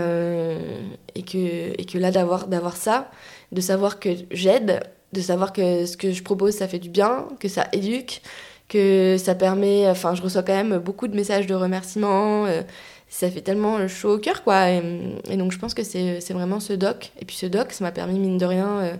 [1.16, 3.10] et, que, et que là, d'avoir, d'avoir ça,
[3.52, 4.82] de savoir que j'aide,
[5.14, 8.22] de savoir que ce que je propose, ça fait du bien, que ça éduque,
[8.68, 9.90] que ça permet.
[9.90, 12.46] Enfin, je reçois quand même beaucoup de messages de remerciements.
[12.46, 12.62] Euh,
[13.10, 14.70] ça fait tellement chaud au cœur, quoi.
[14.70, 17.12] Et, donc, je pense que c'est vraiment ce doc.
[17.20, 18.80] Et puis, ce doc, ça m'a permis, mine de rien.
[18.80, 18.94] Euh,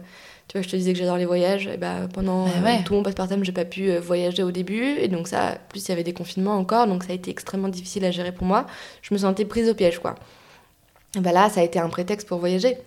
[0.48, 1.68] tu vois, je te disais que j'adore les voyages.
[1.68, 4.96] Et bah, pendant bah tout mon passeport j'ai pas pu euh, voyager au début.
[5.00, 6.88] Et donc, ça, plus il y avait des confinements encore.
[6.88, 8.66] Donc, ça a été extrêmement difficile à gérer pour moi.
[9.04, 10.16] Je me sentais prise au piège, quoi.
[11.16, 12.78] Bah là, ça a été un prétexte pour voyager.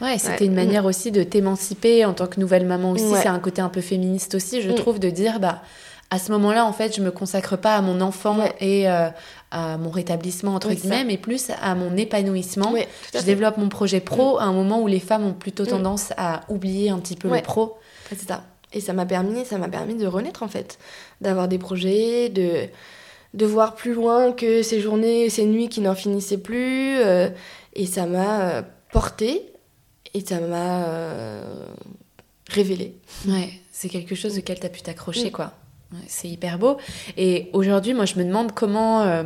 [0.00, 3.14] Ouais, c'était une manière aussi de t'émanciper en tant que nouvelle maman aussi.
[3.22, 4.74] C'est un côté un peu féministe aussi, je mm.
[4.74, 5.62] trouve, de dire, bah,
[6.10, 9.08] à ce moment-là, en fait, je me consacre pas à mon enfant et euh,
[9.52, 12.74] à mon rétablissement, entre guillemets, mais plus à mon épanouissement.
[13.14, 14.40] je développe mon projet pro mm.
[14.40, 15.68] à un moment où les femmes ont plutôt mm.
[15.68, 17.78] tendance à oublier un petit peu le pro.
[18.08, 18.42] C'est ça.
[18.72, 20.78] Et ça m'a permis, ça m'a permis de renaître, en fait.
[21.20, 22.66] D'avoir des projets, de,
[23.34, 26.98] de voir plus loin que ces journées, ces nuits qui n'en finissaient plus.
[26.98, 27.28] Euh,
[27.74, 28.62] et ça m'a euh,
[28.92, 29.52] porté
[30.14, 30.86] et ça m'a
[32.48, 32.96] révélé.
[33.26, 35.52] Ouais, c'est quelque chose auquel tu as pu t'accrocher, quoi.
[36.06, 36.76] C'est hyper beau.
[37.16, 39.22] Et aujourd'hui, moi, je me demande comment, euh,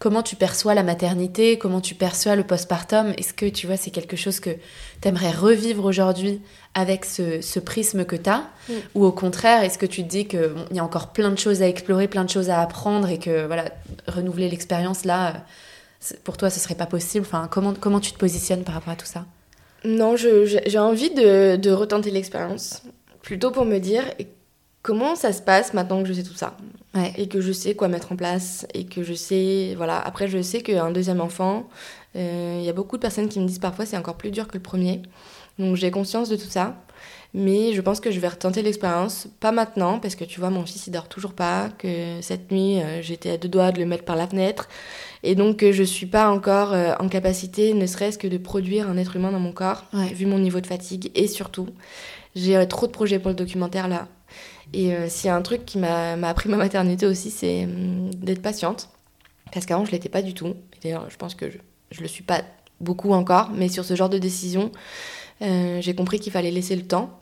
[0.00, 3.14] comment tu perçois la maternité, comment tu perçois le postpartum.
[3.16, 4.50] Est-ce que tu vois, c'est quelque chose que
[5.00, 6.40] tu aimerais revivre aujourd'hui
[6.74, 8.48] avec ce, prisme que tu as.
[8.96, 11.62] Ou au contraire, est-ce que tu te dis qu'il y a encore plein de choses
[11.62, 13.66] à explorer, plein de choses à apprendre et que voilà,
[14.08, 15.44] renouveler l'expérience là,
[16.24, 17.24] pour toi, ce serait pas possible.
[17.26, 19.24] Enfin, comment, comment tu te positionnes par rapport à tout ça?
[19.84, 22.82] Non, j'ai envie de, de retenter l'expérience.
[23.20, 24.04] Plutôt pour me dire
[24.82, 26.56] comment ça se passe maintenant que je sais tout ça?
[27.16, 29.98] Et que je sais quoi mettre en place et que je sais voilà.
[29.98, 31.68] Après je sais qu'un deuxième enfant
[32.16, 34.46] euh, il y a beaucoup de personnes qui me disent parfois c'est encore plus dur
[34.46, 35.00] que le premier.
[35.58, 36.76] Donc j'ai conscience de tout ça.
[37.34, 40.66] Mais je pense que je vais retenter l'expérience pas maintenant parce que tu vois mon
[40.66, 43.86] fils il dort toujours pas que cette nuit euh, j'étais à deux doigts de le
[43.86, 44.68] mettre par la fenêtre
[45.22, 48.96] et donc euh, je suis pas encore en capacité ne serait-ce que de produire un
[48.96, 51.68] être humain dans mon corps vu mon niveau de fatigue et surtout
[52.34, 54.08] j'ai trop de projets pour le documentaire là
[54.72, 58.10] et euh, s'il y a un truc qui m'a appris ma maternité aussi, c'est hum,
[58.14, 58.88] d'être patiente.
[59.52, 60.54] Parce qu'avant, je ne l'étais pas du tout.
[60.82, 62.42] D'ailleurs, je pense que je ne le suis pas
[62.80, 63.50] beaucoup encore.
[63.50, 64.72] Mais sur ce genre de décision,
[65.42, 67.18] euh, j'ai compris qu'il fallait laisser le temps.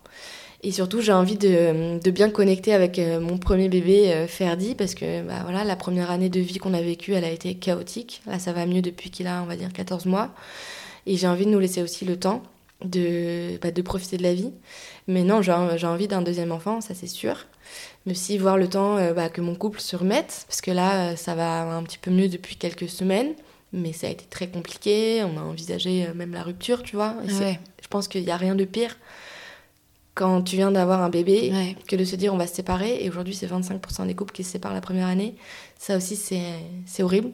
[0.62, 4.94] Et surtout, j'ai envie de, de, bien connecter avec euh, mon premier bébé, Ferdi, parce
[4.94, 8.20] que bah, voilà, la première année de vie qu'on a vécue, elle a été chaotique.
[8.26, 10.30] Là, ça va mieux depuis qu'il a, on va dire, 14 mois.
[11.06, 12.42] Et j'ai envie de nous laisser aussi le temps
[12.84, 14.52] de, bah, de profiter de la vie.
[15.06, 17.46] Mais non, j'ai envie d'un deuxième enfant, ça c'est sûr.
[18.06, 21.10] Mais aussi voir le temps euh, bah, que mon couple se remette, parce que là,
[21.10, 23.34] euh, ça va un petit peu mieux depuis quelques semaines.
[23.72, 27.14] Mais ça a été très compliqué, on a envisagé euh, même la rupture, tu vois.
[27.26, 28.96] Je pense qu'il n'y a rien de pire
[30.20, 33.02] quand tu viens d'avoir un bébé que de se dire on va se séparer.
[33.02, 35.34] Et aujourd'hui, c'est 25% des couples qui se séparent la première année.
[35.78, 37.30] Ça aussi, c'est horrible.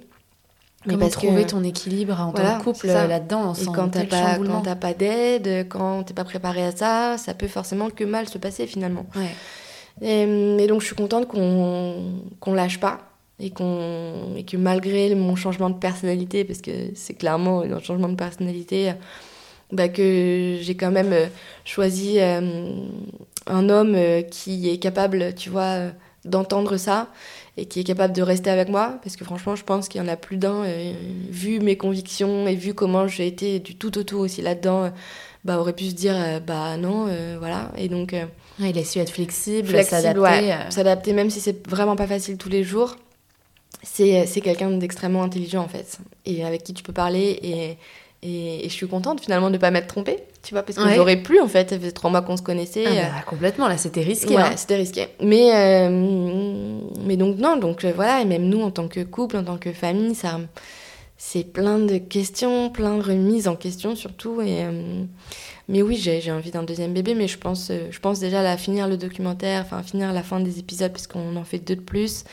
[0.88, 4.94] Comment trouver ton équilibre en tant que couple là-dedans Et quand t'as pas, quand pas
[4.94, 9.06] d'aide, quand t'es pas préparé à ça, ça peut forcément que mal se passer finalement.
[10.00, 13.00] Et, donc je suis contente qu'on qu'on lâche pas
[13.40, 18.08] et, qu'on et que malgré mon changement de personnalité, parce que c'est clairement un changement
[18.08, 18.92] de personnalité,
[19.72, 21.26] bah que j'ai quand même euh,
[21.64, 22.40] choisi euh,
[23.46, 25.90] un homme euh, qui est capable, tu vois,
[26.24, 27.08] d'entendre ça
[27.56, 30.04] et qui est capable de rester avec moi, parce que franchement, je pense qu'il y
[30.04, 30.92] en a plus d'un, euh,
[31.30, 34.92] vu mes convictions et vu comment j'ai été du tout au tout aussi là-dedans,
[35.44, 37.08] bah, aurait pu se dire, euh, bah non,
[37.38, 37.72] voilà.
[37.78, 38.14] Et donc.
[38.58, 40.54] il a su être flexible, s'adapter.
[40.70, 42.96] s'adapter, même si c'est vraiment pas facile tous les jours.
[43.82, 47.78] C'est quelqu'un d'extrêmement intelligent, en fait, et avec qui tu peux parler et
[48.22, 51.22] et, je suis contente finalement de ne pas m'être trompée, tu vois, parce que j'aurais
[51.22, 52.84] pu en fait, ça faisait trois mois qu'on se connaissait.
[52.86, 54.34] Ah bah, complètement, là c'était risqué.
[54.34, 54.52] Ouais, hein.
[54.56, 55.08] c'était risqué.
[55.22, 59.36] Mais, euh, mais donc non, donc euh, voilà, et même nous en tant que couple,
[59.36, 60.40] en tant que famille, ça,
[61.18, 64.40] c'est plein de questions, plein de remises en question surtout.
[64.40, 65.02] Et, euh,
[65.68, 68.88] mais oui, j'ai envie d'un deuxième bébé, mais je pense, je pense déjà à finir
[68.88, 72.24] le documentaire, enfin finir la fin des épisodes, puisqu'on en fait deux de plus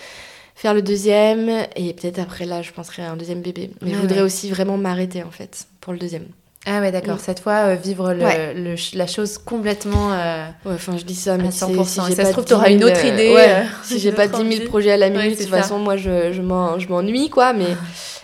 [0.56, 3.98] faire le deuxième et peut-être après là je penserai à un deuxième bébé mais je
[3.98, 6.28] voudrais aussi vraiment m'arrêter en fait pour le deuxième.
[6.66, 7.16] Ah ouais d'accord.
[7.16, 7.20] Mm.
[7.20, 11.52] cette fois euh, vivre le, la chose complètement euh, ouais enfin je dis ça mais
[11.52, 14.58] si, si ça se trouve tu auras une autre idée euh, si j'ai pas 10
[14.60, 17.76] 000 projets à la minute de toute façon moi je, je m'ennuie quoi mais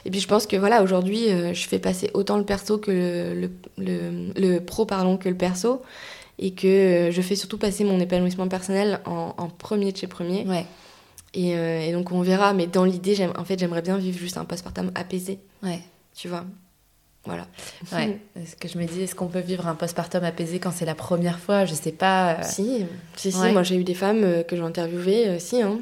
[0.05, 3.49] et puis je pense que voilà aujourd'hui je fais passer autant le perso que le,
[3.77, 5.81] le, le, pro pardon que le perso
[6.39, 10.47] et que je fais surtout passer mon épanouissement personnel en, en premier de chez premier.
[10.47, 10.65] Ouais.
[11.37, 14.45] Euh, et, donc on verra, mais dans l'idée, en fait, j'aimerais bien vivre juste un
[14.45, 15.39] postpartum apaisé.
[15.61, 15.79] Ouais.
[16.15, 16.45] Tu vois?
[17.29, 17.45] Voilà.
[17.93, 18.17] Ouais.
[18.45, 20.95] ce que je me dis, est-ce qu'on peut vivre un postpartum apaisé quand c'est la
[20.95, 21.65] première fois?
[21.65, 22.31] Je sais pas.
[22.31, 22.35] Euh.
[22.43, 23.51] Si, si, si.
[23.51, 25.79] Moi, j'ai eu des femmes euh, que j'ai interviewées, si, hein.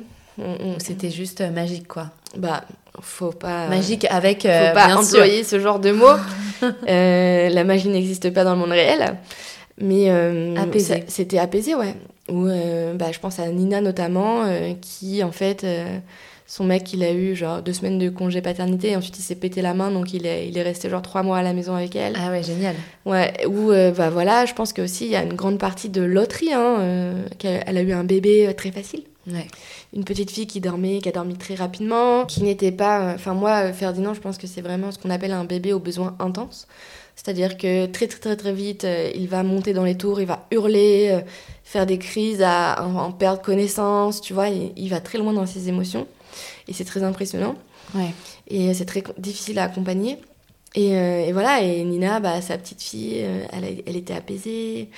[0.78, 2.12] C'était juste magique, quoi?
[2.38, 2.64] Bah,
[3.02, 3.68] faut pas.
[3.68, 4.44] Magique avec.
[4.44, 6.06] faut pas employer ce genre de mots.
[6.88, 9.18] la magie n'existe pas dans le monde réel.
[9.80, 10.10] Mais
[10.56, 11.06] apaisé.
[11.08, 11.96] c'était apaisé, ouais.
[12.30, 12.50] Ou
[12.94, 14.46] bah, je pense à Nina notamment,
[14.80, 15.66] qui en fait
[16.50, 19.36] son mec, il a eu genre deux semaines de congé paternité et ensuite il s'est
[19.36, 21.76] pété la main, donc il est, il est resté genre trois mois à la maison
[21.76, 22.16] avec elle.
[22.18, 22.74] Ah ouais, génial.
[23.06, 26.02] Ouais, ou euh, bah voilà, je pense qu'aussi il y a une grande partie de
[26.02, 29.04] loterie, hein, euh, qu'elle a eu un bébé euh, très facile.
[29.30, 29.46] Ouais.
[29.94, 33.12] Une petite fille qui dormait, qui a dormi très rapidement, qui n'était pas.
[33.14, 36.16] Enfin, moi, Ferdinand, je pense que c'est vraiment ce qu'on appelle un bébé aux besoins
[36.20, 36.66] intenses.
[37.18, 40.46] C'est-à-dire que très, très, très, très vite, il va monter dans les tours, il va
[40.52, 41.20] hurler,
[41.66, 45.68] faire des crises, à, en, perdre connaissance, tu vois, il va très loin dans ses
[45.68, 46.08] émotions.
[46.68, 47.56] Et c'est très impressionnant.
[47.96, 48.14] Ouais.
[48.48, 50.20] Et c'est très difficile à accompagner.
[50.76, 54.90] Et, euh, et, voilà, et Nina, bah, sa petite fille, euh, elle, elle, était apaisée.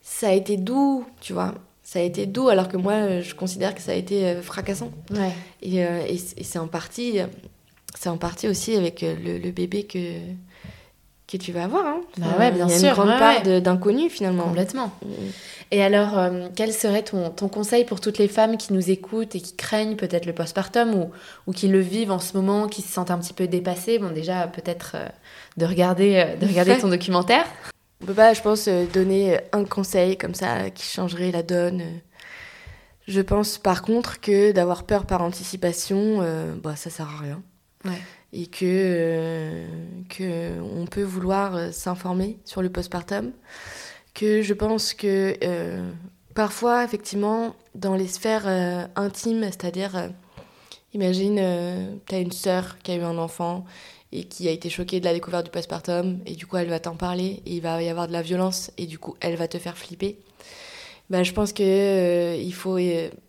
[0.00, 1.54] Ça a été doux, tu vois.
[1.82, 4.90] Ça a été doux, alors que moi, je considère que ça a été euh, fracassant.
[5.10, 5.32] Ouais.
[5.60, 7.18] Et, et, c'est en partie,
[7.98, 10.16] c'est en partie aussi avec le, le, bébé que
[11.38, 11.86] que tu vas avoir.
[11.86, 12.00] Hein.
[12.18, 12.66] Bah ouais, bien.
[12.68, 14.44] Il y a une grande part d'inconnu finalement.
[14.44, 14.92] Complètement.
[15.04, 15.08] Mm.
[15.70, 19.34] Et alors, euh, quel serait ton, ton, conseil pour toutes les femmes qui nous écoutent
[19.34, 21.10] et qui craignent peut-être le postpartum ou,
[21.46, 23.98] ou qui le vivent en ce moment, qui se sentent un petit peu dépassées?
[23.98, 25.08] Bon, déjà, peut-être euh,
[25.56, 27.46] de regarder, euh, de regarder ton documentaire.
[28.02, 31.82] On peut pas, je pense, donner un conseil comme ça qui changerait la donne.
[33.06, 36.18] Je pense par contre que d'avoir peur par anticipation,
[36.62, 37.42] bah, ça sert à rien.
[37.84, 38.00] Ouais.
[38.32, 39.66] Et que,
[40.08, 43.32] que on peut vouloir s'informer sur le postpartum
[44.14, 45.90] que je pense que euh,
[46.34, 50.08] parfois, effectivement, dans les sphères euh, intimes, c'est-à-dire, euh,
[50.94, 51.36] imagine,
[52.06, 53.64] tu as une sœur qui a eu un enfant
[54.12, 56.80] et qui a été choquée de la découverte du postpartum, et du coup, elle va
[56.80, 59.48] t'en parler, et il va y avoir de la violence, et du coup, elle va
[59.48, 60.18] te faire flipper.
[61.08, 62.78] Bah, je pense que il faut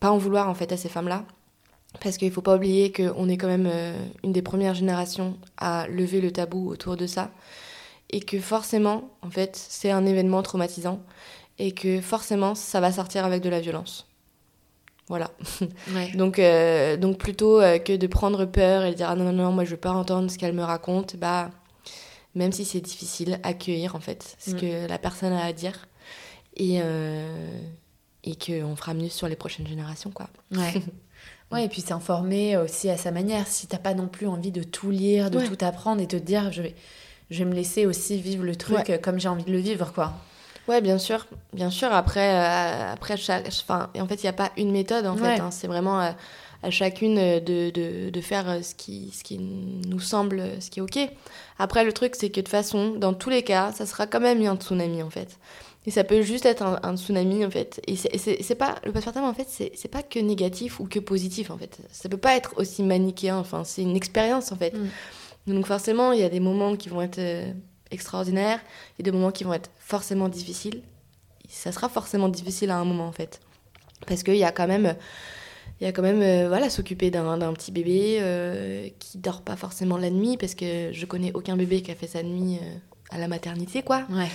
[0.01, 1.25] pas en vouloir, en fait, à ces femmes-là.
[2.01, 3.71] Parce qu'il ne faut pas oublier qu'on est quand même
[4.23, 7.31] une des premières générations à lever le tabou autour de ça
[8.13, 11.01] et que forcément, en fait, c'est un événement traumatisant
[11.57, 14.07] et que forcément, ça va sortir avec de la violence.
[15.09, 15.31] Voilà.
[16.15, 19.33] donc, euh, donc plutôt euh, que de prendre peur et de dire ah non, non,
[19.33, 21.49] non, moi je veux pas entendre ce qu'elle me raconte, bah,
[22.35, 24.59] même si c'est difficile, accueillir en fait ce mm.
[24.59, 25.87] que la personne a à dire
[26.55, 27.59] et, euh,
[28.23, 30.29] et qu'on fera mieux sur les prochaines générations, quoi.
[30.51, 30.73] Ouais.
[31.53, 33.47] ouais, et puis s'informer aussi à sa manière.
[33.47, 36.51] Si t'as pas non plus envie de tout lire, de tout apprendre et te dire
[36.51, 36.75] je vais
[37.29, 40.13] je vais me laisser aussi vivre le truc comme j'ai envie de le vivre, quoi.
[40.67, 41.91] Ouais, bien sûr, bien sûr.
[41.91, 45.05] Après, euh, après chaque, enfin, en fait, il n'y a pas une méthode.
[45.05, 45.51] En fait, hein.
[45.51, 46.15] c'est vraiment à,
[46.63, 50.81] à chacune de, de, de, faire ce qui, ce qui nous semble, ce qui est
[50.81, 50.97] ok.
[51.59, 54.19] Après, le truc, c'est que de toute façon, dans tous les cas, ça sera quand
[54.21, 55.37] même un tsunami, en fait.
[55.85, 57.81] Et ça peut juste être un, tsunami, en fait.
[57.87, 61.57] Et c'est pas le postpartum, en fait, c'est pas que négatif ou que positif, en
[61.57, 61.77] fait.
[61.91, 63.37] Ça peut pas être aussi manichéen.
[63.37, 64.73] Enfin, c'est une expérience, en fait.
[64.73, 64.89] Mm.
[65.47, 67.51] Donc forcément, il y a des moments qui vont être euh,
[67.91, 68.59] extraordinaires,
[68.97, 70.81] il y a des moments qui vont être forcément difficiles.
[71.49, 73.39] Ça sera forcément difficile à un moment en fait.
[74.07, 74.95] Parce qu'il y a quand même,
[75.83, 79.55] il y a quand même euh, voilà, s'occuper d'un petit bébé euh, qui dort pas
[79.55, 82.59] forcément la nuit, parce que je connais aucun bébé qui a fait sa nuit
[83.11, 84.03] à la maternité, quoi.
[84.09, 84.29] Ouais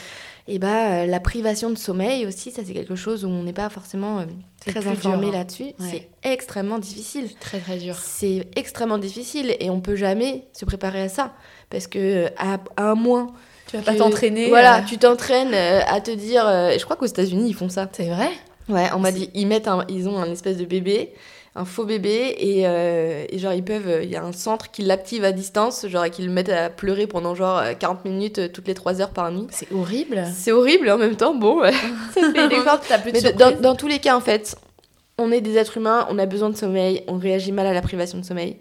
[0.51, 3.53] et bah, euh, la privation de sommeil aussi, ça c'est quelque chose où on n'est
[3.53, 4.25] pas forcément euh,
[4.67, 5.33] très informé hein.
[5.33, 5.73] là-dessus.
[5.79, 7.29] C'est extrêmement difficile.
[7.39, 7.97] Très très dur.
[7.97, 11.35] C'est extrêmement difficile et on peut jamais se préparer à ça
[11.69, 13.27] parce que euh, à, un mois.
[13.67, 14.49] Tu vas pas t'entraîner.
[14.49, 16.45] Voilà, tu t'entraînes à te dire.
[16.47, 17.87] je crois qu'aux États-Unis ils font ça.
[17.93, 18.31] C'est vrai?
[18.71, 21.13] Ouais, on m'a dit ils mettent ils ont un espèce de bébé
[21.55, 24.83] un faux bébé et, euh, et genre ils peuvent il y a un centre qui
[24.83, 28.49] l'active à distance genre et qui le mettent à pleurer pendant genre 40 minutes euh,
[28.49, 29.47] toutes les 3 heures par nuit.
[29.51, 30.25] C'est horrible.
[30.35, 31.63] C'est horrible en même temps bon
[32.15, 32.81] ça fait l'effort
[33.13, 34.57] mais dans, dans, tous les cas en fait
[35.17, 37.83] on est des êtres humains on a besoin de sommeil on réagit mal à la
[37.83, 38.59] privation de sommeil.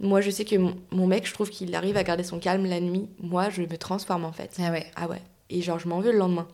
[0.00, 2.80] Moi je sais que mon, mec je trouve qu'il arrive à garder son calme la
[2.80, 3.08] nuit.
[3.20, 4.56] Moi je me transforme en fait.
[4.58, 4.86] Ah ouais.
[4.96, 5.20] Ah ouais.
[5.50, 6.48] Et genre je m'en veux le lendemain.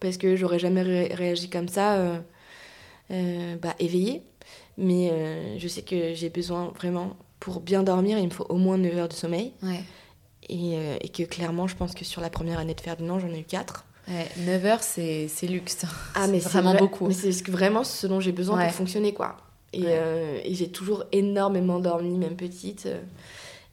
[0.00, 2.18] Parce que j'aurais jamais réagi comme ça euh,
[3.10, 4.22] euh bah éveillé
[4.78, 8.56] mais euh, je sais que j'ai besoin vraiment, pour bien dormir, il me faut au
[8.56, 9.52] moins 9 heures de sommeil.
[9.62, 9.82] Ouais.
[10.48, 13.28] Et, euh, et, que clairement, je pense que sur la première année de Ferdinand, j'en
[13.28, 13.84] ai eu 4.
[14.08, 15.84] Ouais, 9 heures, c'est luxe.
[16.14, 17.08] Ah, mais c'est vraiment beaucoup.
[17.08, 19.36] Mais c'est vraiment ce dont j'ai besoin pour fonctionner, quoi.
[19.72, 22.88] Et, euh, et j'ai toujours énormément dormi, même petite.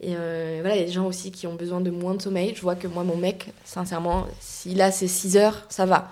[0.01, 2.53] Et voilà, il y a des gens aussi qui ont besoin de moins de sommeil.
[2.55, 6.09] Je vois que moi, mon mec, sincèrement, s'il a ses 6 heures, ça va.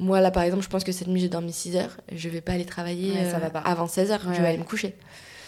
[0.00, 1.96] Moi, là, par exemple, je pense que cette nuit, j'ai dormi 6 heures.
[2.10, 3.60] Je vais pas aller travailler ça va pas.
[3.60, 4.20] avant 16 heures.
[4.24, 4.94] je vais aller me coucher.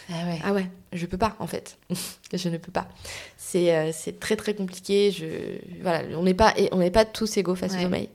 [0.09, 0.39] Ah ouais.
[0.43, 1.77] ah ouais, je peux pas, en fait.
[2.33, 2.87] je ne peux pas.
[3.37, 5.11] C'est euh, très, très compliqué.
[5.11, 5.25] Je...
[5.81, 8.09] Voilà, on n'est pas, on pas tous égaux face au sommeil.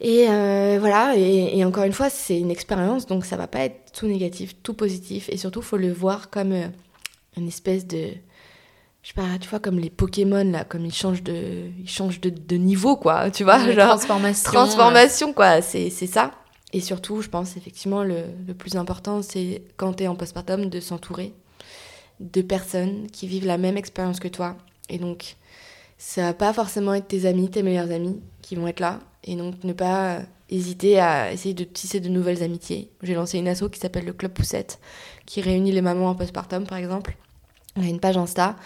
[0.00, 3.92] Et euh, voilà, et, encore une fois, c'est une expérience, donc ça va pas être
[3.92, 5.28] tout négatif, tout positif.
[5.30, 6.68] Et surtout, il faut le voir comme euh,
[7.36, 8.10] une espèce de
[9.06, 12.20] je sais pas, tu vois, comme les Pokémon, là, comme ils changent de, ils changent
[12.20, 14.50] de, de niveau, quoi, tu vois, genre, transformation.
[14.50, 16.32] transformation, quoi, c'est c'est ça.
[16.72, 20.68] Et surtout, je pense, effectivement, le, le plus important, c'est quand tu es en postpartum,
[20.68, 21.32] de s'entourer
[22.18, 24.56] de personnes qui vivent la même expérience que toi.
[24.88, 25.36] Et donc,
[25.98, 28.98] ça va pas forcément être tes amis, tes meilleurs amis qui vont être là.
[29.22, 30.18] Et donc, ne pas
[30.50, 32.90] hésiter à essayer de tisser de nouvelles amitiés.
[33.04, 34.80] J'ai lancé une asso qui s'appelle le Club Poussette,
[35.26, 37.16] qui réunit les mamans en postpartum, par exemple.
[37.76, 38.56] On a une page Insta.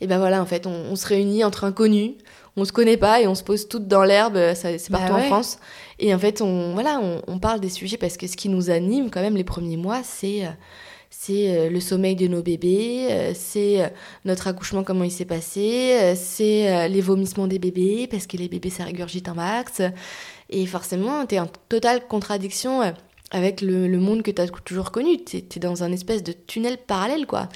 [0.00, 2.12] Et ben voilà, en fait, on, on se réunit entre inconnus.
[2.58, 4.54] On se connaît pas et on se pose toutes dans l'herbe.
[4.54, 5.22] ça- C'est Bah partout ouais.
[5.24, 5.58] en France.
[5.98, 8.70] Et en fait, on, voilà, on, on parle des sujets parce que ce qui nous
[8.70, 10.50] anime quand même les premiers mois, c'est euh,
[11.10, 13.88] c'est euh, le sommeil de nos bébés, euh, c'est euh,
[14.26, 18.36] notre accouchement, comment il s'est passé, euh, c'est euh, les vomissements des bébés, parce que
[18.36, 19.80] les bébés, ça régurgite un max.
[20.50, 22.90] Et forcément, tu es en totale contradiction euh,
[23.30, 25.22] avec le, le monde que tu as toujours connu.
[25.24, 27.48] Tu es, dans un espèce de tunnel parallèle, quoi.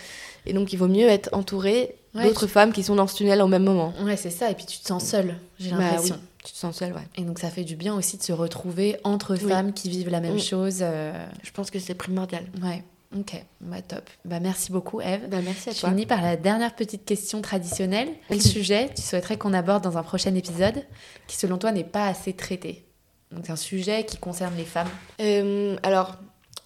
[0.47, 3.41] Et donc, il vaut mieux être entouré Ouais, d'autres femmes qui sont dans ce tunnel
[3.41, 3.95] au même moment.
[4.03, 4.51] Ouais, c'est ça.
[4.51, 6.17] Et puis tu te sens seule, j'ai Bah l'impression.
[6.17, 7.07] oui, tu te sens seule, ouais.
[7.17, 9.49] Et donc ça fait du bien aussi de se retrouver entre Oui.
[9.49, 10.41] femmes qui vivent la même Mm.
[10.41, 10.79] chose.
[10.83, 11.13] euh,
[11.45, 12.45] Je pense que c'est primordial.
[12.63, 12.83] Ouais,
[13.17, 14.03] ok, bah top.
[14.25, 15.29] Bah merci beaucoup Eve.
[15.29, 15.89] Bah, merci à Je toi.
[15.91, 18.09] finis par la dernière petite question traditionnelle.
[18.29, 20.83] Quel sujet tu souhaiterais qu'on aborde dans un prochain épisode
[21.29, 22.85] qui selon toi n'est pas assez traité?
[23.31, 24.89] Donc un sujet qui concerne les femmes.
[25.21, 26.17] Euh, alors,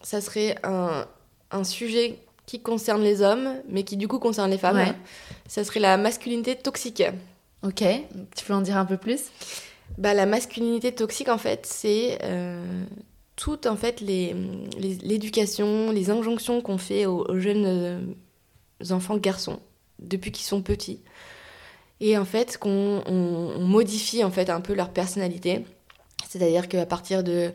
[0.03, 1.05] ça serait un,
[1.51, 4.76] un sujet qui concerne les hommes, mais qui du coup concerne les femmes.
[4.76, 4.95] Ouais.
[5.49, 7.03] Ça serait la masculinité toxique.
[7.62, 7.82] Ok,
[8.36, 9.22] tu peux en dire un peu plus?
[9.99, 12.84] Bah, la masculinité toxique, en fait, c'est euh,
[13.36, 14.34] toute en fait les
[14.78, 18.01] les- l'éducation, les, injonctions qu'on fait aux, aux jeunes euh,
[18.95, 19.61] enfants garçons
[19.99, 21.01] depuis qu'ils sont petits,
[22.01, 25.64] et en fait qu'on on- on modifie en fait un peu leur personnalité.
[26.28, 27.53] C'est-à-dire qu'à partir de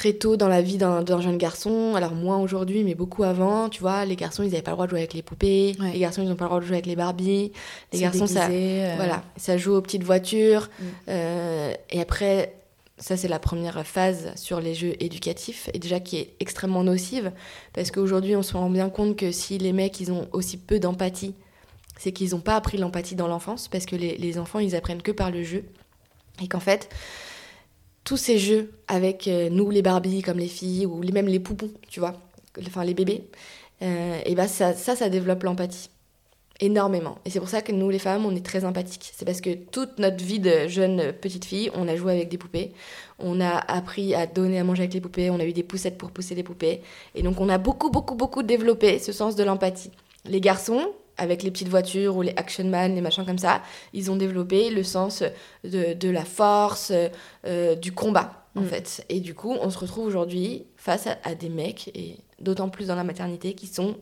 [0.00, 3.82] très tôt dans la vie d'un jeune garçon, alors moins aujourd'hui, mais beaucoup avant, tu
[3.82, 5.92] vois, les garçons, ils n'avaient pas le droit de jouer avec les poupées, Ouais.
[5.92, 7.52] les garçons, ils n'ont pas le droit de jouer avec les Barbies,
[7.92, 10.70] les garçons, ça, euh, voilà, ça joue aux petites voitures.
[10.78, 10.84] Mm.
[11.08, 12.54] euh, et après,
[12.96, 17.30] ça c'est la première phase sur les jeux éducatifs, et déjà qui est extrêmement nocive,
[17.74, 20.78] parce qu'aujourd'hui on se rend bien compte que si les mecs ils ont aussi peu
[20.78, 21.34] d'empathie,
[21.98, 25.02] c'est qu'ils n'ont pas appris l'empathie dans l'enfance, parce que les, les enfants ils apprennent
[25.02, 25.62] que par le jeu.
[26.42, 26.88] Et qu'en fait,
[28.04, 31.70] tous ces jeux avec euh, nous les Barbies comme les filles, ou même les poupons,
[31.88, 32.14] tu vois,
[32.66, 33.24] enfin les bébés,
[33.82, 35.90] euh, et ben ça, ça, ça développe l'empathie
[36.60, 37.18] énormément.
[37.24, 39.12] Et c'est pour ça que nous, les femmes, on est très empathiques.
[39.14, 42.38] C'est parce que toute notre vie de jeune petite fille, on a joué avec des
[42.38, 42.72] poupées,
[43.18, 45.98] on a appris à donner à manger avec les poupées, on a eu des poussettes
[45.98, 46.82] pour pousser les poupées.
[47.14, 49.90] Et donc, on a beaucoup, beaucoup, beaucoup développé ce sens de l'empathie.
[50.26, 53.62] Les garçons, avec les petites voitures ou les action man, les machins comme ça,
[53.92, 55.22] ils ont développé le sens
[55.64, 56.92] de, de la force,
[57.46, 58.66] euh, du combat, en Mm.
[58.66, 59.04] fait.
[59.08, 62.86] Et du coup, on se retrouve aujourd'hui face à, à des mecs, et d'autant plus
[62.88, 63.96] dans la maternité, qui sont,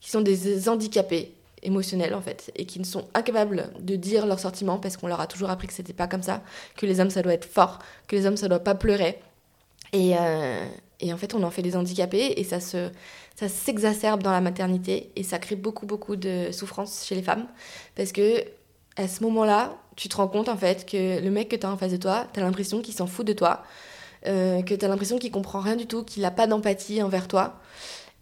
[0.00, 4.40] qui sont des handicapés émotionnels en fait et qui ne sont incapables de dire leurs
[4.40, 6.42] sentiments parce qu'on leur a toujours appris que c'était pas comme ça
[6.74, 9.18] que les hommes ça doit être fort que les hommes ça doit pas pleurer
[9.92, 10.64] et, euh,
[11.00, 12.88] et en fait on en fait des handicapés et ça se
[13.40, 17.46] ça s'exacerbe dans la maternité et ça crée beaucoup beaucoup de souffrance chez les femmes
[17.96, 18.44] parce que
[18.96, 21.70] à ce moment-là tu te rends compte en fait que le mec que tu as
[21.70, 23.62] en face de toi t'as l'impression qu'il s'en fout de toi
[24.26, 27.58] euh, que t'as l'impression qu'il comprend rien du tout qu'il a pas d'empathie envers toi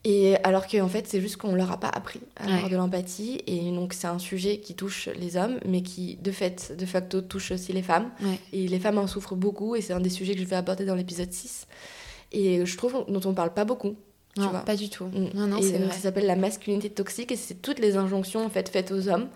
[0.05, 2.71] et alors qu'en fait, c'est juste qu'on leur a pas appris à avoir Ouais.
[2.71, 3.43] de l'empathie.
[3.49, 7.21] Et donc, c'est un sujet qui touche les hommes, mais qui, de fait, de facto,
[7.21, 8.09] touche aussi les femmes.
[8.23, 8.39] Ouais.
[8.53, 9.75] Et les femmes en souffrent beaucoup.
[9.75, 11.67] Et c'est un des sujets que je vais aborder dans l'épisode 6.
[12.31, 13.97] Et je trouve dont on parle pas beaucoup.
[14.39, 14.61] Tu Non, vois.
[14.61, 15.05] pas du tout.
[15.07, 15.29] Mm.
[15.35, 15.93] Non, non, c'est vrai.
[15.93, 17.33] ça s'appelle la masculinité toxique.
[17.33, 19.27] Et c'est toutes les injonctions en fait, faites aux hommes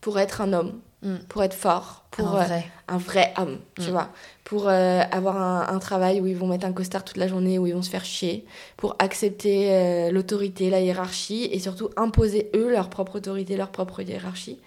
[0.00, 0.72] pour être un homme,
[1.02, 1.16] Mm.
[1.28, 2.66] pour être fort, pour Un euh, vrai.
[2.88, 3.92] un vrai homme, tu Mm.
[3.92, 4.08] vois.
[4.44, 7.58] Pour euh, avoir un, un travail où ils vont mettre un costard toute la journée,
[7.58, 8.44] où ils vont se faire chier,
[8.76, 14.00] pour accepter euh, l'autorité, la hiérarchie, et surtout imposer eux leur propre autorité, leur propre
[14.02, 14.58] hiérarchie.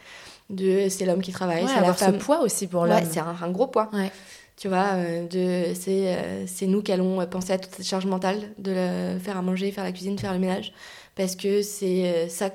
[0.50, 2.16] De c'est l'homme qui travaille, Ouais, c'est la femme.
[2.20, 3.08] ce poids aussi pour Ouais, l'homme.
[3.12, 3.90] c'est un, un gros poids.
[3.94, 4.12] Ouais.
[4.60, 8.06] Tu vois, euh, de c'est euh, c'est nous qui allons penser à toute cette charge
[8.06, 8.72] mentale de
[9.14, 10.74] le faire à manger, faire la cuisine, faire le ménage,
[11.16, 12.50] parce que c'est euh, ça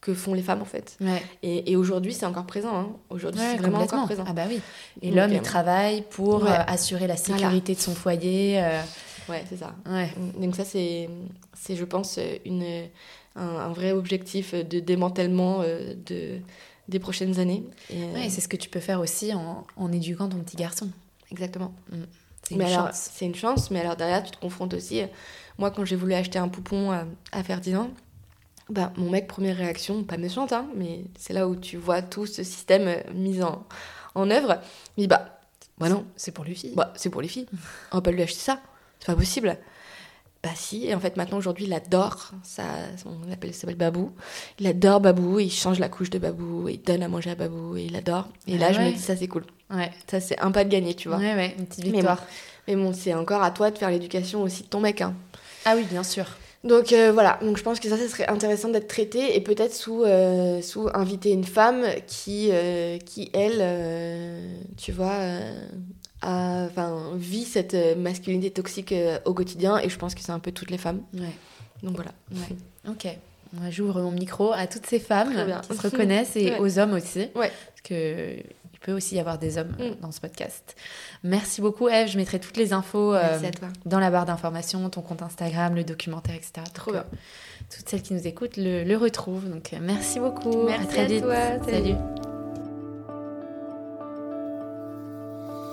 [0.00, 0.96] que font les femmes en fait.
[1.00, 1.20] Ouais.
[1.42, 2.72] Et, et aujourd'hui, c'est encore présent.
[2.72, 2.88] hein.
[3.10, 4.24] Aujourd'hui, Ouais, c'est vraiment encore présent.
[4.28, 4.60] Ah bah oui.
[5.02, 6.50] Et l'homme, euh, il travaille pour ouais.
[6.50, 8.62] euh, assurer la sécurité de son foyer.
[8.62, 8.80] euh,
[9.28, 9.74] Ouais, c'est ça.
[9.86, 10.10] Ouais.
[10.40, 11.10] Donc ça, c'est,
[11.52, 12.64] c'est je pense, une,
[13.34, 16.38] un, un vrai objectif de démantèlement euh, de,
[16.88, 17.64] des prochaines années.
[17.90, 20.88] Et, euh, c'est ce que tu peux faire aussi en, en éduquant ton petit garçon.
[21.30, 21.74] Exactement.
[22.42, 23.10] C'est une mais alors, chance.
[23.12, 25.02] c'est une chance, mais alors derrière, tu te confrontes aussi.
[25.02, 25.06] euh,
[25.58, 27.90] Moi, quand j'ai voulu acheter un poupon à, à Ferdinand,
[28.70, 32.26] bah, mon mec, première réaction, pas méchante, hein, mais c'est là où tu vois tout
[32.26, 33.64] ce système euh, mis en,
[34.14, 34.60] en œuvre.
[34.96, 35.40] Il dit, bah,
[35.78, 36.74] bah non, C'est pour lui fille.
[36.74, 37.46] bah, c'est pour les filles.
[37.92, 38.60] On va pas lui acheter ça.
[39.00, 39.56] C'est pas possible.
[40.42, 42.62] Bah si, et en fait maintenant aujourd'hui il adore, ça,
[43.06, 44.12] on appelle, ça s'appelle Babou,
[44.60, 47.76] il adore Babou, il change la couche de Babou, il donne à manger à Babou,
[47.76, 48.28] et il adore.
[48.46, 49.90] Et Ah là je me dis ça c'est cool, Ouais.
[50.10, 51.18] ça c'est un pas de gagner, tu vois.
[51.18, 52.22] Ouais, ouais, une petite Mais victoire.
[52.68, 55.00] Mais bon, c'est encore à toi de faire l'éducation aussi de ton mec.
[55.00, 55.14] Hein.
[55.64, 56.26] Ah oui, bien sûr.
[56.64, 59.72] Donc euh, voilà, donc je pense que ça, ça serait intéressant d'être traité et peut-être
[59.74, 63.62] sous, euh, sous inviter une femme qui, euh, qui elle,
[64.76, 65.18] tu vois,
[66.22, 66.68] a-
[67.16, 70.52] vit cette euh, masculinité toxique euh, au quotidien et je pense que c'est un peu
[70.52, 71.00] toutes les femmes.
[71.14, 71.34] Ouais.
[71.82, 72.12] Donc voilà.
[72.32, 72.56] Ouais.
[72.88, 73.06] Ok.
[73.54, 75.32] Moi, j'ouvre mon micro à toutes ces femmes
[75.68, 76.58] qui se reconnaissent et Ouais.
[76.60, 77.28] aux hommes aussi.
[77.34, 77.50] Ouais.
[77.68, 80.00] Parce que il peut aussi y avoir des hommes euh, Mm.
[80.02, 80.76] dans ce podcast.
[81.24, 82.08] Merci beaucoup, Eve.
[82.08, 83.38] Je mettrai toutes les infos euh,
[83.86, 86.52] dans la barre d'informations, ton compte Instagram, le documentaire, etc.
[86.74, 87.00] Trop bien.
[87.00, 87.16] euh,
[87.74, 89.48] toutes celles qui nous écoutent le, le retrouvent.
[89.48, 90.64] Donc, euh, merci beaucoup.
[90.66, 91.22] Merci à très à vite.
[91.22, 91.36] toi.
[91.68, 92.37] Salut.